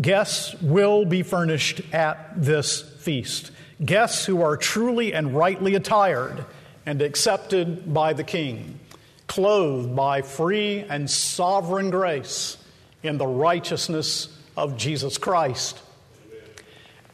guests 0.00 0.54
will 0.60 1.04
be 1.04 1.22
furnished 1.22 1.80
at 1.92 2.32
this 2.36 2.82
feast. 2.82 3.50
Guests 3.84 4.26
who 4.26 4.42
are 4.42 4.56
truly 4.56 5.14
and 5.14 5.34
rightly 5.34 5.74
attired 5.74 6.44
and 6.86 7.00
accepted 7.00 7.92
by 7.92 8.12
the 8.12 8.24
King, 8.24 8.78
clothed 9.26 9.96
by 9.96 10.20
free 10.20 10.80
and 10.80 11.10
sovereign 11.10 11.90
grace 11.90 12.58
in 13.02 13.16
the 13.16 13.26
righteousness 13.26 14.28
of 14.56 14.76
Jesus 14.76 15.18
Christ. 15.18 15.80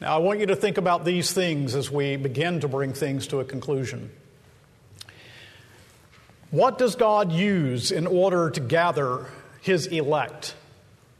Now, 0.00 0.14
I 0.14 0.18
want 0.18 0.40
you 0.40 0.46
to 0.46 0.56
think 0.56 0.78
about 0.78 1.04
these 1.04 1.32
things 1.32 1.74
as 1.74 1.90
we 1.90 2.16
begin 2.16 2.60
to 2.60 2.68
bring 2.68 2.92
things 2.92 3.26
to 3.28 3.40
a 3.40 3.44
conclusion. 3.44 4.10
What 6.50 6.78
does 6.78 6.96
God 6.96 7.30
use 7.30 7.92
in 7.92 8.06
order 8.06 8.50
to 8.50 8.60
gather 8.60 9.26
his 9.60 9.86
elect? 9.86 10.54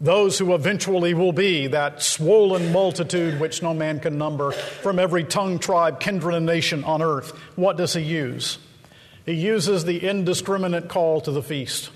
Those 0.01 0.39
who 0.39 0.55
eventually 0.55 1.13
will 1.13 1.33
be 1.33 1.67
that 1.67 2.03
swollen 2.03 2.73
multitude 2.73 3.39
which 3.39 3.63
no 3.63 3.75
man 3.75 4.01
can 4.01 4.17
number 4.17 4.51
from 4.51 4.99
every 4.99 5.25
tongue, 5.25 5.59
tribe, 5.59 6.01
kindred, 6.01 6.35
and 6.35 6.47
nation 6.47 6.83
on 6.85 7.03
earth. 7.03 7.33
What 7.55 7.77
does 7.77 7.93
he 7.93 8.01
use? 8.01 8.59
He 9.27 9.35
uses 9.35 9.85
the 9.85 10.09
indiscriminate 10.09 10.89
call 10.89 11.21
to 11.21 11.31
the 11.31 11.43
feast, 11.43 11.91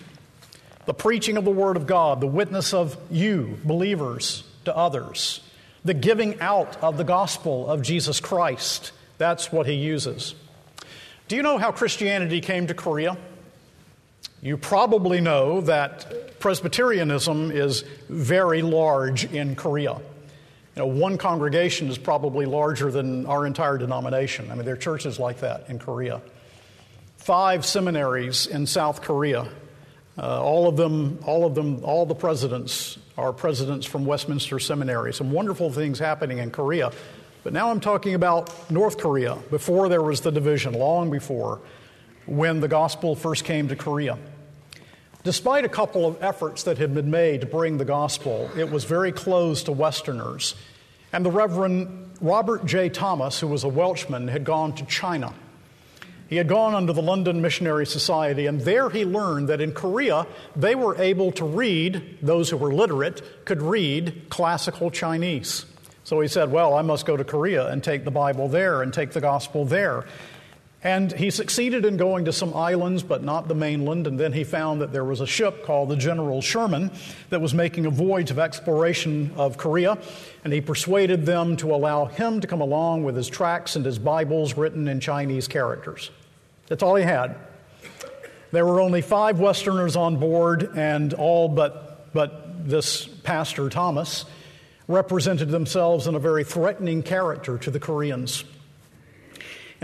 the 0.87 0.95
preaching 0.95 1.37
of 1.37 1.45
the 1.45 1.51
Word 1.51 1.77
of 1.77 1.87
God, 1.87 2.21
the 2.21 2.27
witness 2.27 2.75
of 2.75 2.97
you, 3.11 3.59
believers, 3.65 4.45
to 4.65 4.77
others, 4.77 5.41
the 5.85 5.95
giving 5.95 6.41
out 6.41 6.83
of 6.83 6.97
the 6.97 7.05
gospel 7.05 7.69
of 7.69 7.83
Jesus 7.83 8.21
Christ. 8.21 8.93
That's 9.19 9.53
what 9.53 9.67
he 9.67 9.75
uses. 9.75 10.35
Do 11.29 11.37
you 11.37 11.43
know 11.43 11.59
how 11.59 11.73
Christianity 11.73 12.41
came 12.41 12.67
to 12.67 12.75
Korea? 12.75 13.17
You 14.43 14.59
probably 14.59 15.23
know 15.23 15.63
that 15.63 16.39
Presbyterianism 16.39 17.51
is 17.51 17.83
very 18.11 18.61
large 18.61 19.25
in 19.25 19.57
Korea. 19.57 19.95
You 19.95 20.83
know, 20.83 20.87
one 20.87 21.17
congregation 21.17 21.89
is 21.89 21.97
probably 21.97 22.45
larger 22.45 22.91
than 22.91 23.25
our 23.27 23.47
entire 23.47 23.79
denomination. 23.79 24.51
I 24.51 24.55
mean, 24.55 24.67
there 24.67 24.75
are 24.75 24.79
churches 24.79 25.19
like 25.19 25.41
that 25.41 25.71
in 25.71 25.79
Korea. 25.79 26.21
Five 27.17 27.65
seminaries 27.65 28.47
in 28.47 28.67
South 28.67 29.01
Korea. 29.01 29.49
Uh, 30.17 30.43
all 30.43 30.69
of 30.69 30.77
them, 30.77 31.19
all 31.27 31.45
of 31.45 31.55
them, 31.55 31.81
all 31.85 32.07
the 32.07 32.15
presidents 32.15 32.99
are 33.19 33.33
presidents 33.33 33.85
from 33.87 34.05
Westminster 34.05 34.59
Seminary. 34.59 35.13
Some 35.13 35.33
wonderful 35.33 35.73
things 35.73 35.99
happening 35.99 36.39
in 36.39 36.51
Korea. 36.51 36.93
But 37.43 37.53
now 37.53 37.71
I'm 37.71 37.81
talking 37.81 38.15
about 38.15 38.71
North 38.71 38.99
Korea, 38.99 39.37
before 39.51 39.89
there 39.89 40.03
was 40.03 40.21
the 40.21 40.31
division, 40.31 40.73
long 40.73 41.11
before, 41.11 41.61
when 42.27 42.61
the 42.61 42.69
gospel 42.69 43.15
first 43.15 43.45
came 43.45 43.69
to 43.69 43.77
Korea. 43.77 44.17
Despite 45.25 45.65
a 45.65 45.69
couple 45.69 46.07
of 46.07 46.23
efforts 46.23 46.63
that 46.65 46.79
had 46.79 46.95
been 46.95 47.11
made 47.11 47.41
to 47.41 47.47
bring 47.47 47.79
the 47.79 47.85
gospel, 47.85 48.51
it 48.57 48.71
was 48.71 48.85
very 48.85 49.11
closed 49.11 49.67
to 49.67 49.73
Westerners. 49.73 50.55
And 51.13 51.25
the 51.25 51.31
Reverend 51.31 52.13
Robert 52.21 52.65
J. 52.65 52.89
Thomas, 52.89 53.41
who 53.41 53.47
was 53.47 53.65
a 53.65 53.69
Welshman, 53.69 54.29
had 54.29 54.45
gone 54.45 54.75
to 54.77 54.85
China. 54.87 55.35
He 56.29 56.37
had 56.37 56.49
gone 56.49 56.75
under 56.75 56.93
the 56.93 57.03
London 57.03 57.41
Missionary 57.43 57.87
Society, 57.87 58.47
and 58.47 58.61
there 58.61 58.91
he 58.91 59.05
learned 59.05 59.49
that 59.49 59.61
in 59.61 59.73
Korea 59.73 60.27
they 60.57 60.75
were 60.75 60.97
able 61.01 61.33
to 61.33 61.45
read, 61.45 62.19
those 62.23 62.51
who 62.51 62.57
were 62.57 62.73
literate 62.73 63.45
could 63.45 63.61
read 63.61 64.27
classical 64.31 64.91
Chinese. 64.91 65.67
So 66.05 66.21
he 66.21 66.29
said, 66.29 66.51
Well, 66.51 66.75
I 66.75 66.83
must 66.83 67.07
go 67.07 67.17
to 67.17 67.25
Korea 67.25 67.69
and 67.69 67.83
take 67.83 68.05
the 68.05 68.11
Bible 68.11 68.49
there 68.49 68.83
and 68.83 68.93
take 68.93 69.13
the 69.13 69.21
gospel 69.21 69.65
there. 69.65 70.05
And 70.85 71.11
he 71.11 71.31
succeeded 71.31 71.87
in 71.87 71.97
going 71.97 72.27
to 72.27 72.33
some 72.33 72.55
islands, 72.55 73.03
but 73.03 73.25
not 73.25 73.49
the 73.49 73.55
mainland. 73.55 74.07
And 74.07 74.21
then 74.21 74.35
he 74.35 74.45
found 74.45 74.83
that 74.83 74.93
there 74.93 75.05
was 75.05 75.23
a 75.23 75.27
ship 75.27 75.65
called 75.65 75.89
the 75.89 75.97
General 75.97 76.43
Sherman 76.43 76.91
that 77.31 77.41
was 77.41 77.55
making 77.55 77.87
a 77.87 77.91
voyage 77.91 78.31
of 78.31 78.39
exploration 78.39 79.33
of 79.37 79.57
Korea. 79.57 79.97
And 80.45 80.53
he 80.53 80.61
persuaded 80.61 81.25
them 81.25 81.57
to 81.57 81.75
allow 81.75 82.05
him 82.05 82.41
to 82.41 82.47
come 82.47 82.61
along 82.61 83.03
with 83.03 83.17
his 83.17 83.29
tracts 83.29 83.77
and 83.77 83.85
his 83.85 83.99
Bibles 83.99 84.59
written 84.59 84.87
in 84.87 85.01
Chinese 85.01 85.49
characters. 85.49 86.11
That's 86.67 86.83
all 86.83 86.97
he 86.97 87.05
had. 87.05 87.35
There 88.53 88.67
were 88.67 88.83
only 88.83 89.01
five 89.01 89.41
Westerners 89.41 89.97
on 89.97 90.19
board, 90.19 90.71
and 90.77 91.15
all 91.15 91.49
but, 91.49 92.13
but 92.13 92.69
this 92.69 93.07
pastor, 93.07 93.71
Thomas, 93.71 94.27
represented 94.87 95.49
themselves 95.49 96.07
in 96.07 96.15
a 96.15 96.19
very 96.19 96.45
threatening 96.45 97.03
character 97.03 97.57
to 97.57 97.71
the 97.71 97.81
Koreans. 97.81 98.45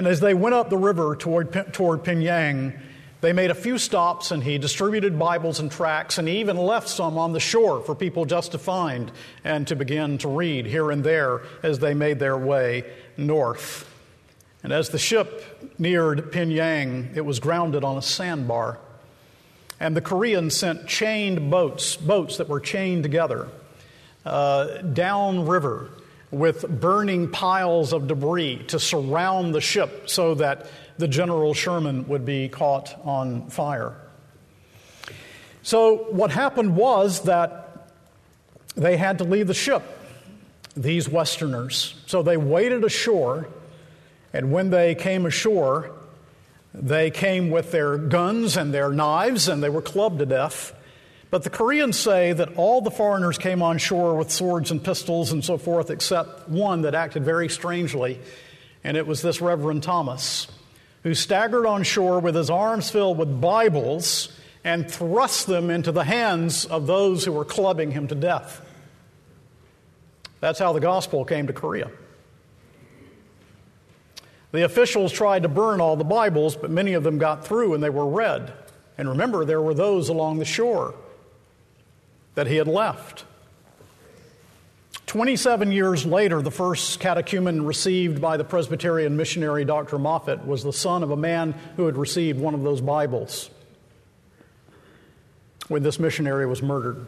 And 0.00 0.06
as 0.06 0.20
they 0.20 0.32
went 0.32 0.54
up 0.54 0.70
the 0.70 0.78
river 0.78 1.14
toward, 1.14 1.52
toward 1.74 2.04
Pyongyang, 2.04 2.80
they 3.20 3.34
made 3.34 3.50
a 3.50 3.54
few 3.54 3.76
stops 3.76 4.30
and 4.30 4.42
he 4.42 4.56
distributed 4.56 5.18
Bibles 5.18 5.60
and 5.60 5.70
tracts, 5.70 6.16
and 6.16 6.26
he 6.26 6.40
even 6.40 6.56
left 6.56 6.88
some 6.88 7.18
on 7.18 7.34
the 7.34 7.38
shore 7.38 7.82
for 7.82 7.94
people 7.94 8.24
just 8.24 8.52
to 8.52 8.58
find 8.58 9.12
and 9.44 9.68
to 9.68 9.76
begin 9.76 10.16
to 10.16 10.28
read 10.28 10.64
here 10.64 10.90
and 10.90 11.04
there 11.04 11.42
as 11.62 11.80
they 11.80 11.92
made 11.92 12.18
their 12.18 12.38
way 12.38 12.90
north. 13.18 13.94
And 14.62 14.72
as 14.72 14.88
the 14.88 14.98
ship 14.98 15.76
neared 15.78 16.32
Pyongyang, 16.32 17.14
it 17.14 17.26
was 17.26 17.38
grounded 17.38 17.84
on 17.84 17.98
a 17.98 18.02
sandbar. 18.02 18.78
And 19.78 19.94
the 19.94 20.00
Koreans 20.00 20.56
sent 20.56 20.86
chained 20.86 21.50
boats, 21.50 21.96
boats 21.96 22.38
that 22.38 22.48
were 22.48 22.60
chained 22.60 23.02
together, 23.02 23.48
uh, 24.24 24.78
downriver 24.78 25.90
with 26.30 26.68
burning 26.80 27.28
piles 27.28 27.92
of 27.92 28.06
debris 28.06 28.64
to 28.68 28.78
surround 28.78 29.54
the 29.54 29.60
ship 29.60 30.08
so 30.08 30.34
that 30.36 30.66
the 30.98 31.08
General 31.08 31.54
Sherman 31.54 32.06
would 32.08 32.24
be 32.24 32.48
caught 32.48 32.94
on 33.04 33.48
fire. 33.48 33.94
So, 35.62 36.06
what 36.10 36.30
happened 36.30 36.76
was 36.76 37.22
that 37.22 37.88
they 38.76 38.96
had 38.96 39.18
to 39.18 39.24
leave 39.24 39.46
the 39.46 39.54
ship, 39.54 39.82
these 40.76 41.08
Westerners. 41.08 42.00
So, 42.06 42.22
they 42.22 42.36
waited 42.36 42.84
ashore, 42.84 43.48
and 44.32 44.52
when 44.52 44.70
they 44.70 44.94
came 44.94 45.26
ashore, 45.26 45.90
they 46.72 47.10
came 47.10 47.50
with 47.50 47.72
their 47.72 47.98
guns 47.98 48.56
and 48.56 48.72
their 48.72 48.90
knives, 48.90 49.48
and 49.48 49.62
they 49.62 49.68
were 49.68 49.82
clubbed 49.82 50.20
to 50.20 50.26
death. 50.26 50.72
But 51.30 51.44
the 51.44 51.50
Koreans 51.50 51.96
say 51.96 52.32
that 52.32 52.56
all 52.56 52.80
the 52.80 52.90
foreigners 52.90 53.38
came 53.38 53.62
on 53.62 53.78
shore 53.78 54.16
with 54.16 54.32
swords 54.32 54.72
and 54.72 54.82
pistols 54.82 55.30
and 55.30 55.44
so 55.44 55.58
forth, 55.58 55.88
except 55.88 56.48
one 56.48 56.82
that 56.82 56.94
acted 56.94 57.24
very 57.24 57.48
strangely, 57.48 58.18
and 58.82 58.96
it 58.96 59.06
was 59.06 59.22
this 59.22 59.40
Reverend 59.40 59.84
Thomas, 59.84 60.48
who 61.04 61.14
staggered 61.14 61.66
on 61.66 61.84
shore 61.84 62.18
with 62.18 62.34
his 62.34 62.50
arms 62.50 62.90
filled 62.90 63.16
with 63.16 63.40
Bibles 63.40 64.36
and 64.64 64.90
thrust 64.90 65.46
them 65.46 65.70
into 65.70 65.92
the 65.92 66.04
hands 66.04 66.64
of 66.66 66.88
those 66.88 67.24
who 67.24 67.32
were 67.32 67.44
clubbing 67.44 67.92
him 67.92 68.08
to 68.08 68.14
death. 68.16 68.66
That's 70.40 70.58
how 70.58 70.72
the 70.72 70.80
gospel 70.80 71.24
came 71.24 71.46
to 71.46 71.52
Korea. 71.52 71.90
The 74.52 74.64
officials 74.64 75.12
tried 75.12 75.44
to 75.44 75.48
burn 75.48 75.80
all 75.80 75.94
the 75.94 76.02
Bibles, 76.02 76.56
but 76.56 76.70
many 76.70 76.94
of 76.94 77.04
them 77.04 77.18
got 77.18 77.46
through 77.46 77.74
and 77.74 77.82
they 77.82 77.88
were 77.88 78.06
read. 78.06 78.52
And 78.98 79.08
remember, 79.08 79.44
there 79.44 79.62
were 79.62 79.74
those 79.74 80.08
along 80.08 80.38
the 80.38 80.44
shore 80.44 80.94
that 82.40 82.46
he 82.46 82.56
had 82.56 82.66
left. 82.66 83.26
27 85.04 85.72
years 85.72 86.06
later, 86.06 86.40
the 86.40 86.50
first 86.50 86.98
catechumen 86.98 87.66
received 87.66 88.18
by 88.18 88.38
the 88.38 88.44
Presbyterian 88.44 89.14
missionary 89.14 89.66
Dr. 89.66 89.98
Moffett 89.98 90.46
was 90.46 90.64
the 90.64 90.72
son 90.72 91.02
of 91.02 91.10
a 91.10 91.18
man 91.18 91.54
who 91.76 91.84
had 91.84 91.98
received 91.98 92.40
one 92.40 92.54
of 92.54 92.62
those 92.62 92.80
Bibles 92.80 93.50
when 95.68 95.82
this 95.82 95.98
missionary 95.98 96.46
was 96.46 96.62
murdered. 96.62 97.04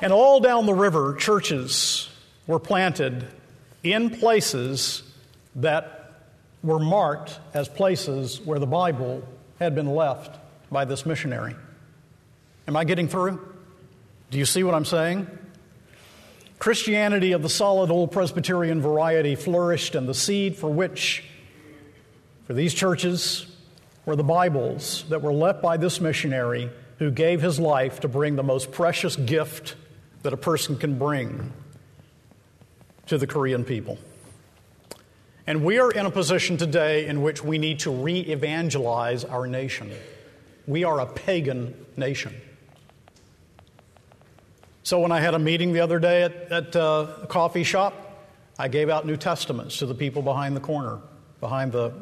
And 0.00 0.12
all 0.12 0.38
down 0.38 0.66
the 0.66 0.74
river, 0.74 1.16
churches 1.16 2.08
were 2.46 2.60
planted 2.60 3.26
in 3.82 4.10
places 4.10 5.02
that 5.56 6.28
were 6.62 6.78
marked 6.78 7.40
as 7.54 7.68
places 7.68 8.40
where 8.40 8.60
the 8.60 8.68
Bible 8.68 9.26
had 9.58 9.74
been 9.74 9.92
left 9.92 10.38
by 10.70 10.84
this 10.84 11.04
missionary. 11.04 11.56
Am 12.68 12.76
I 12.76 12.84
getting 12.84 13.08
through? 13.08 13.49
Do 14.30 14.38
you 14.38 14.44
see 14.44 14.62
what 14.62 14.74
I'm 14.74 14.84
saying? 14.84 15.26
Christianity 16.60 17.32
of 17.32 17.42
the 17.42 17.48
solid 17.48 17.90
old 17.90 18.12
Presbyterian 18.12 18.80
variety 18.80 19.34
flourished, 19.34 19.96
and 19.96 20.08
the 20.08 20.14
seed 20.14 20.56
for 20.56 20.70
which, 20.70 21.24
for 22.46 22.54
these 22.54 22.72
churches, 22.72 23.46
were 24.06 24.14
the 24.14 24.22
Bibles 24.22 25.04
that 25.08 25.20
were 25.20 25.32
left 25.32 25.60
by 25.62 25.76
this 25.76 26.00
missionary 26.00 26.70
who 26.98 27.10
gave 27.10 27.42
his 27.42 27.58
life 27.58 28.00
to 28.00 28.08
bring 28.08 28.36
the 28.36 28.42
most 28.42 28.70
precious 28.70 29.16
gift 29.16 29.74
that 30.22 30.32
a 30.32 30.36
person 30.36 30.76
can 30.76 30.98
bring 30.98 31.52
to 33.06 33.18
the 33.18 33.26
Korean 33.26 33.64
people. 33.64 33.98
And 35.46 35.64
we 35.64 35.80
are 35.80 35.90
in 35.90 36.06
a 36.06 36.10
position 36.10 36.56
today 36.56 37.06
in 37.06 37.22
which 37.22 37.42
we 37.42 37.58
need 37.58 37.80
to 37.80 37.90
re 37.90 38.20
evangelize 38.20 39.24
our 39.24 39.48
nation. 39.48 39.90
We 40.68 40.84
are 40.84 41.00
a 41.00 41.06
pagan 41.06 41.74
nation. 41.96 42.40
So 44.90 44.98
when 44.98 45.12
I 45.12 45.20
had 45.20 45.34
a 45.34 45.38
meeting 45.38 45.72
the 45.72 45.78
other 45.78 46.00
day 46.00 46.24
at, 46.24 46.50
at 46.50 46.74
uh, 46.74 47.06
a 47.22 47.26
coffee 47.28 47.62
shop, 47.62 48.26
I 48.58 48.66
gave 48.66 48.88
out 48.88 49.06
New 49.06 49.16
Testaments 49.16 49.78
to 49.78 49.86
the 49.86 49.94
people 49.94 50.20
behind 50.20 50.56
the 50.56 50.60
corner, 50.60 50.98
behind 51.38 51.70
the 51.70 51.92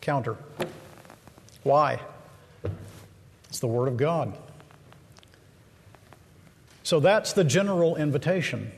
counter. 0.00 0.38
Why? 1.64 2.00
It's 3.50 3.58
the 3.58 3.66
Word 3.66 3.88
of 3.88 3.98
God. 3.98 4.38
So 6.82 6.98
that's 6.98 7.34
the 7.34 7.44
general 7.44 7.96
invitation. 7.96 8.72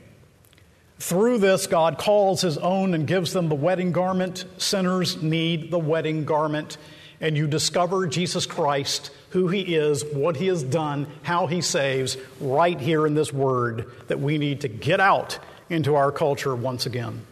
Through 0.99 1.37
this, 1.37 1.67
God 1.67 1.97
calls 1.97 2.41
His 2.41 2.57
own 2.57 2.93
and 2.93 3.07
gives 3.07 3.31
them 3.31 3.47
the 3.47 3.55
wedding 3.55 3.93
garment. 3.93 4.43
Sinners 4.57 5.23
need 5.23 5.71
the 5.71 5.79
wedding 5.79 6.25
garment. 6.25 6.77
And 7.21 7.37
you 7.37 7.47
discover 7.47 8.07
Jesus 8.07 8.45
Christ 8.45 9.11
who 9.29 9.47
He 9.47 9.75
is, 9.75 10.03
what 10.03 10.35
He 10.35 10.47
has 10.47 10.63
done, 10.63 11.07
how 11.21 11.47
He 11.47 11.61
saves, 11.61 12.17
right 12.41 12.79
here 12.79 13.07
in 13.07 13.13
this 13.13 13.31
word 13.31 13.89
that 14.07 14.19
we 14.19 14.37
need 14.37 14.61
to 14.61 14.67
get 14.67 14.99
out 14.99 15.39
into 15.69 15.95
our 15.95 16.11
culture 16.11 16.55
once 16.55 16.85
again. 16.85 17.25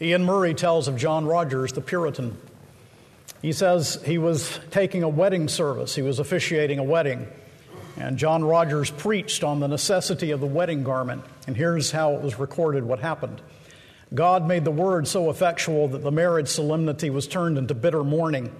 Iain 0.00 0.24
Murray 0.24 0.54
tells 0.54 0.86
of 0.86 0.96
John 0.96 1.24
Rogers, 1.24 1.72
the 1.72 1.80
Puritan. 1.80 2.36
He 3.42 3.52
says 3.52 4.00
he 4.04 4.18
was 4.18 4.60
taking 4.70 5.02
a 5.02 5.08
wedding 5.08 5.48
service, 5.48 5.94
he 5.94 6.02
was 6.02 6.18
officiating 6.18 6.78
a 6.78 6.84
wedding. 6.84 7.26
And 7.96 8.16
John 8.16 8.44
Rogers 8.44 8.92
preached 8.92 9.42
on 9.42 9.58
the 9.58 9.66
necessity 9.66 10.30
of 10.30 10.38
the 10.38 10.46
wedding 10.46 10.84
garment. 10.84 11.24
And 11.48 11.56
here's 11.56 11.90
how 11.90 12.12
it 12.12 12.22
was 12.22 12.38
recorded 12.38 12.84
what 12.84 13.00
happened. 13.00 13.40
God 14.14 14.46
made 14.46 14.64
the 14.64 14.70
word 14.70 15.06
so 15.06 15.30
effectual 15.30 15.88
that 15.88 16.02
the 16.02 16.10
marriage 16.10 16.48
solemnity 16.48 17.10
was 17.10 17.26
turned 17.26 17.58
into 17.58 17.74
bitter 17.74 18.02
mourning 18.02 18.54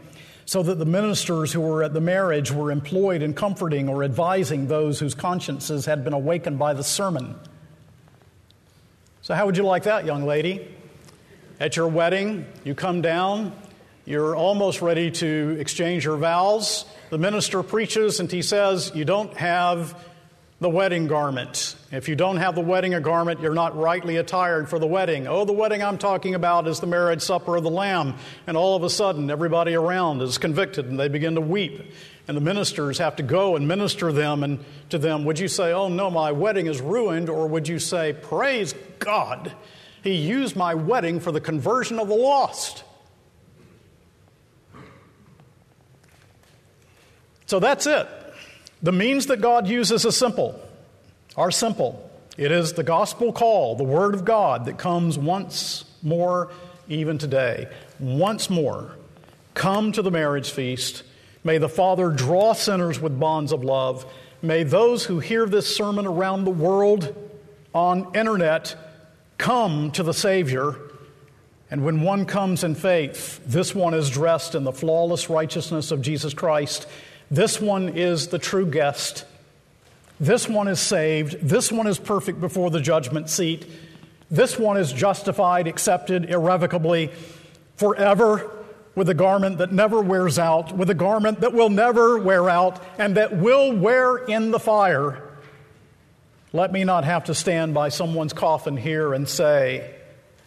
so 0.44 0.62
that 0.62 0.76
the 0.76 0.86
ministers 0.86 1.52
who 1.52 1.60
were 1.60 1.82
at 1.82 1.92
the 1.92 2.00
marriage 2.00 2.50
were 2.50 2.70
employed 2.70 3.22
in 3.22 3.34
comforting 3.34 3.88
or 3.88 4.02
advising 4.02 4.66
those 4.66 4.98
whose 4.98 5.14
consciences 5.14 5.86
had 5.86 6.04
been 6.04 6.12
awakened 6.12 6.58
by 6.58 6.72
the 6.74 6.84
sermon 6.84 7.34
So, 9.22 9.34
how 9.34 9.46
would 9.46 9.56
you 9.56 9.62
like 9.62 9.82
that, 9.82 10.06
young 10.06 10.24
lady? 10.24 10.66
At 11.60 11.76
your 11.76 11.88
wedding, 11.88 12.46
you 12.64 12.74
come 12.74 13.02
down, 13.02 13.52
you're 14.06 14.34
almost 14.34 14.80
ready 14.80 15.10
to 15.10 15.56
exchange 15.60 16.06
your 16.06 16.16
vows. 16.16 16.86
The 17.10 17.18
minister 17.18 17.62
preaches 17.62 18.20
and 18.20 18.32
he 18.32 18.40
says, 18.40 18.90
You 18.94 19.04
don't 19.04 19.36
have 19.36 19.94
the 20.60 20.68
wedding 20.68 21.06
garment. 21.06 21.76
If 21.92 22.08
you 22.08 22.16
don't 22.16 22.38
have 22.38 22.56
the 22.56 22.60
wedding 22.60 23.00
garment, 23.00 23.40
you're 23.40 23.54
not 23.54 23.76
rightly 23.76 24.16
attired 24.16 24.68
for 24.68 24.80
the 24.80 24.88
wedding. 24.88 25.28
Oh, 25.28 25.44
the 25.44 25.52
wedding 25.52 25.82
I'm 25.82 25.98
talking 25.98 26.34
about 26.34 26.66
is 26.66 26.80
the 26.80 26.86
marriage 26.86 27.22
supper 27.22 27.56
of 27.56 27.62
the 27.62 27.70
Lamb. 27.70 28.16
And 28.46 28.56
all 28.56 28.74
of 28.74 28.82
a 28.82 28.90
sudden, 28.90 29.30
everybody 29.30 29.74
around 29.74 30.20
is 30.20 30.36
convicted 30.36 30.86
and 30.86 30.98
they 30.98 31.08
begin 31.08 31.36
to 31.36 31.40
weep. 31.40 31.92
And 32.26 32.36
the 32.36 32.40
ministers 32.40 32.98
have 32.98 33.16
to 33.16 33.22
go 33.22 33.54
and 33.54 33.68
minister 33.68 34.12
them 34.12 34.42
and 34.42 34.64
to 34.90 34.98
them. 34.98 35.24
Would 35.24 35.38
you 35.38 35.48
say, 35.48 35.72
Oh 35.72 35.88
no, 35.88 36.10
my 36.10 36.32
wedding 36.32 36.66
is 36.66 36.80
ruined? 36.80 37.30
Or 37.30 37.46
would 37.46 37.68
you 37.68 37.78
say, 37.78 38.12
Praise 38.12 38.74
God, 38.98 39.52
He 40.02 40.14
used 40.14 40.56
my 40.56 40.74
wedding 40.74 41.20
for 41.20 41.30
the 41.30 41.40
conversion 41.40 42.00
of 42.00 42.08
the 42.08 42.16
lost? 42.16 42.82
So 47.46 47.60
that's 47.60 47.86
it. 47.86 48.06
The 48.82 48.92
means 48.92 49.26
that 49.26 49.40
God 49.40 49.66
uses 49.66 50.04
is 50.04 50.16
simple, 50.16 50.60
are 51.36 51.50
simple. 51.50 52.08
It 52.36 52.52
is 52.52 52.74
the 52.74 52.84
gospel 52.84 53.32
call, 53.32 53.74
the 53.74 53.84
word 53.84 54.14
of 54.14 54.24
God 54.24 54.66
that 54.66 54.78
comes 54.78 55.18
once 55.18 55.84
more, 56.02 56.52
even 56.88 57.18
today. 57.18 57.68
Once 57.98 58.48
more, 58.48 58.92
come 59.54 59.90
to 59.90 60.02
the 60.02 60.12
marriage 60.12 60.50
feast. 60.50 61.02
May 61.42 61.58
the 61.58 61.68
Father 61.68 62.10
draw 62.10 62.52
sinners 62.52 63.00
with 63.00 63.18
bonds 63.18 63.50
of 63.50 63.64
love. 63.64 64.06
May 64.40 64.62
those 64.62 65.04
who 65.04 65.18
hear 65.18 65.46
this 65.46 65.74
sermon 65.74 66.06
around 66.06 66.44
the 66.44 66.52
world 66.52 67.16
on 67.74 68.14
internet 68.14 68.76
come 69.36 69.90
to 69.92 70.04
the 70.04 70.14
Savior. 70.14 70.76
And 71.72 71.84
when 71.84 72.02
one 72.02 72.24
comes 72.24 72.62
in 72.62 72.76
faith, 72.76 73.40
this 73.44 73.74
one 73.74 73.94
is 73.94 74.10
dressed 74.10 74.54
in 74.54 74.62
the 74.62 74.72
flawless 74.72 75.28
righteousness 75.28 75.90
of 75.90 76.02
Jesus 76.02 76.34
Christ 76.34 76.86
this 77.30 77.60
one 77.60 77.90
is 77.90 78.28
the 78.28 78.38
true 78.38 78.66
guest. 78.66 79.24
This 80.20 80.48
one 80.48 80.68
is 80.68 80.80
saved. 80.80 81.40
This 81.40 81.70
one 81.70 81.86
is 81.86 81.98
perfect 81.98 82.40
before 82.40 82.70
the 82.70 82.80
judgment 82.80 83.30
seat. 83.30 83.66
This 84.30 84.58
one 84.58 84.76
is 84.76 84.92
justified, 84.92 85.66
accepted 85.66 86.30
irrevocably, 86.30 87.10
forever, 87.76 88.50
with 88.94 89.08
a 89.08 89.14
garment 89.14 89.58
that 89.58 89.72
never 89.72 90.00
wears 90.00 90.38
out, 90.38 90.76
with 90.76 90.90
a 90.90 90.94
garment 90.94 91.40
that 91.40 91.52
will 91.52 91.70
never 91.70 92.18
wear 92.18 92.50
out, 92.50 92.82
and 92.98 93.16
that 93.16 93.36
will 93.36 93.72
wear 93.72 94.16
in 94.16 94.50
the 94.50 94.58
fire. 94.58 95.22
Let 96.52 96.72
me 96.72 96.82
not 96.82 97.04
have 97.04 97.24
to 97.24 97.34
stand 97.34 97.74
by 97.74 97.90
someone's 97.90 98.32
coffin 98.32 98.76
here 98.76 99.14
and 99.14 99.28
say, 99.28 99.94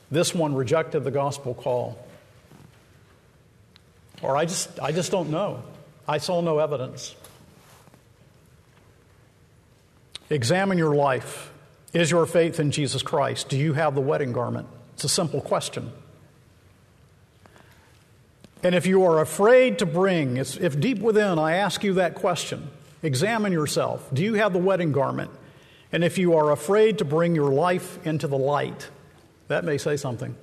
This 0.10 0.36
one 0.36 0.54
rejected 0.54 1.04
the 1.04 1.12
gospel 1.12 1.54
call. 1.54 1.98
Or 4.22 4.36
I 4.36 4.46
just, 4.46 4.80
I 4.80 4.92
just 4.92 5.12
don't 5.12 5.30
know. 5.30 5.64
I 6.12 6.18
saw 6.18 6.42
no 6.42 6.60
evidence. 6.60 7.16
Examine 10.30 10.78
your 10.78 10.94
life. 10.94 11.54
Is 11.94 12.12
your 12.12 12.26
faith 12.26 12.60
in 12.60 12.72
Jesus 12.72 13.02
Christ? 13.02 13.48
Do 13.48 13.58
you 13.58 13.72
have 13.72 13.96
the 13.96 14.02
wedding 14.02 14.34
garment? 14.34 14.68
It's 14.96 15.06
a 15.06 15.10
simple 15.10 15.40
question. 15.40 15.90
And 18.62 18.76
if 18.76 18.86
you 18.86 19.06
are 19.06 19.22
afraid 19.22 19.80
to 19.80 19.86
bring, 19.86 20.36
if 20.36 20.78
deep 20.78 21.00
within 21.00 21.40
I 21.40 21.56
ask 21.56 21.82
you 21.82 21.94
that 21.94 22.16
question, 22.16 22.70
examine 23.02 23.54
yourself. 23.54 24.10
Do 24.14 24.22
you 24.22 24.34
have 24.34 24.52
the 24.52 24.60
wedding 24.60 24.92
garment? 24.92 25.32
And 25.94 26.04
if 26.04 26.18
you 26.18 26.36
are 26.36 26.52
afraid 26.52 26.98
to 26.98 27.06
bring 27.06 27.36
your 27.36 27.54
life 27.54 28.06
into 28.06 28.28
the 28.28 28.38
light, 28.38 28.90
that 29.48 29.64
may 29.64 29.78
say 29.78 29.96
something. 29.96 30.36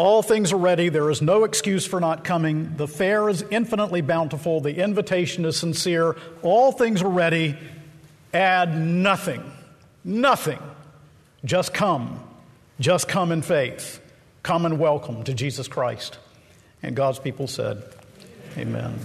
All 0.00 0.22
things 0.22 0.50
are 0.54 0.56
ready. 0.56 0.88
There 0.88 1.10
is 1.10 1.20
no 1.20 1.44
excuse 1.44 1.84
for 1.84 2.00
not 2.00 2.24
coming. 2.24 2.74
The 2.78 2.88
fare 2.88 3.28
is 3.28 3.44
infinitely 3.50 4.00
bountiful. 4.00 4.62
The 4.62 4.82
invitation 4.82 5.44
is 5.44 5.58
sincere. 5.58 6.16
All 6.40 6.72
things 6.72 7.02
are 7.02 7.10
ready. 7.10 7.54
Add 8.32 8.74
nothing. 8.74 9.42
Nothing. 10.02 10.58
Just 11.44 11.74
come. 11.74 12.18
Just 12.80 13.08
come 13.08 13.30
in 13.30 13.42
faith. 13.42 14.00
Come 14.42 14.64
and 14.64 14.78
welcome 14.78 15.22
to 15.24 15.34
Jesus 15.34 15.68
Christ. 15.68 16.16
And 16.82 16.96
God's 16.96 17.18
people 17.18 17.46
said, 17.46 17.84
Amen. 18.56 18.98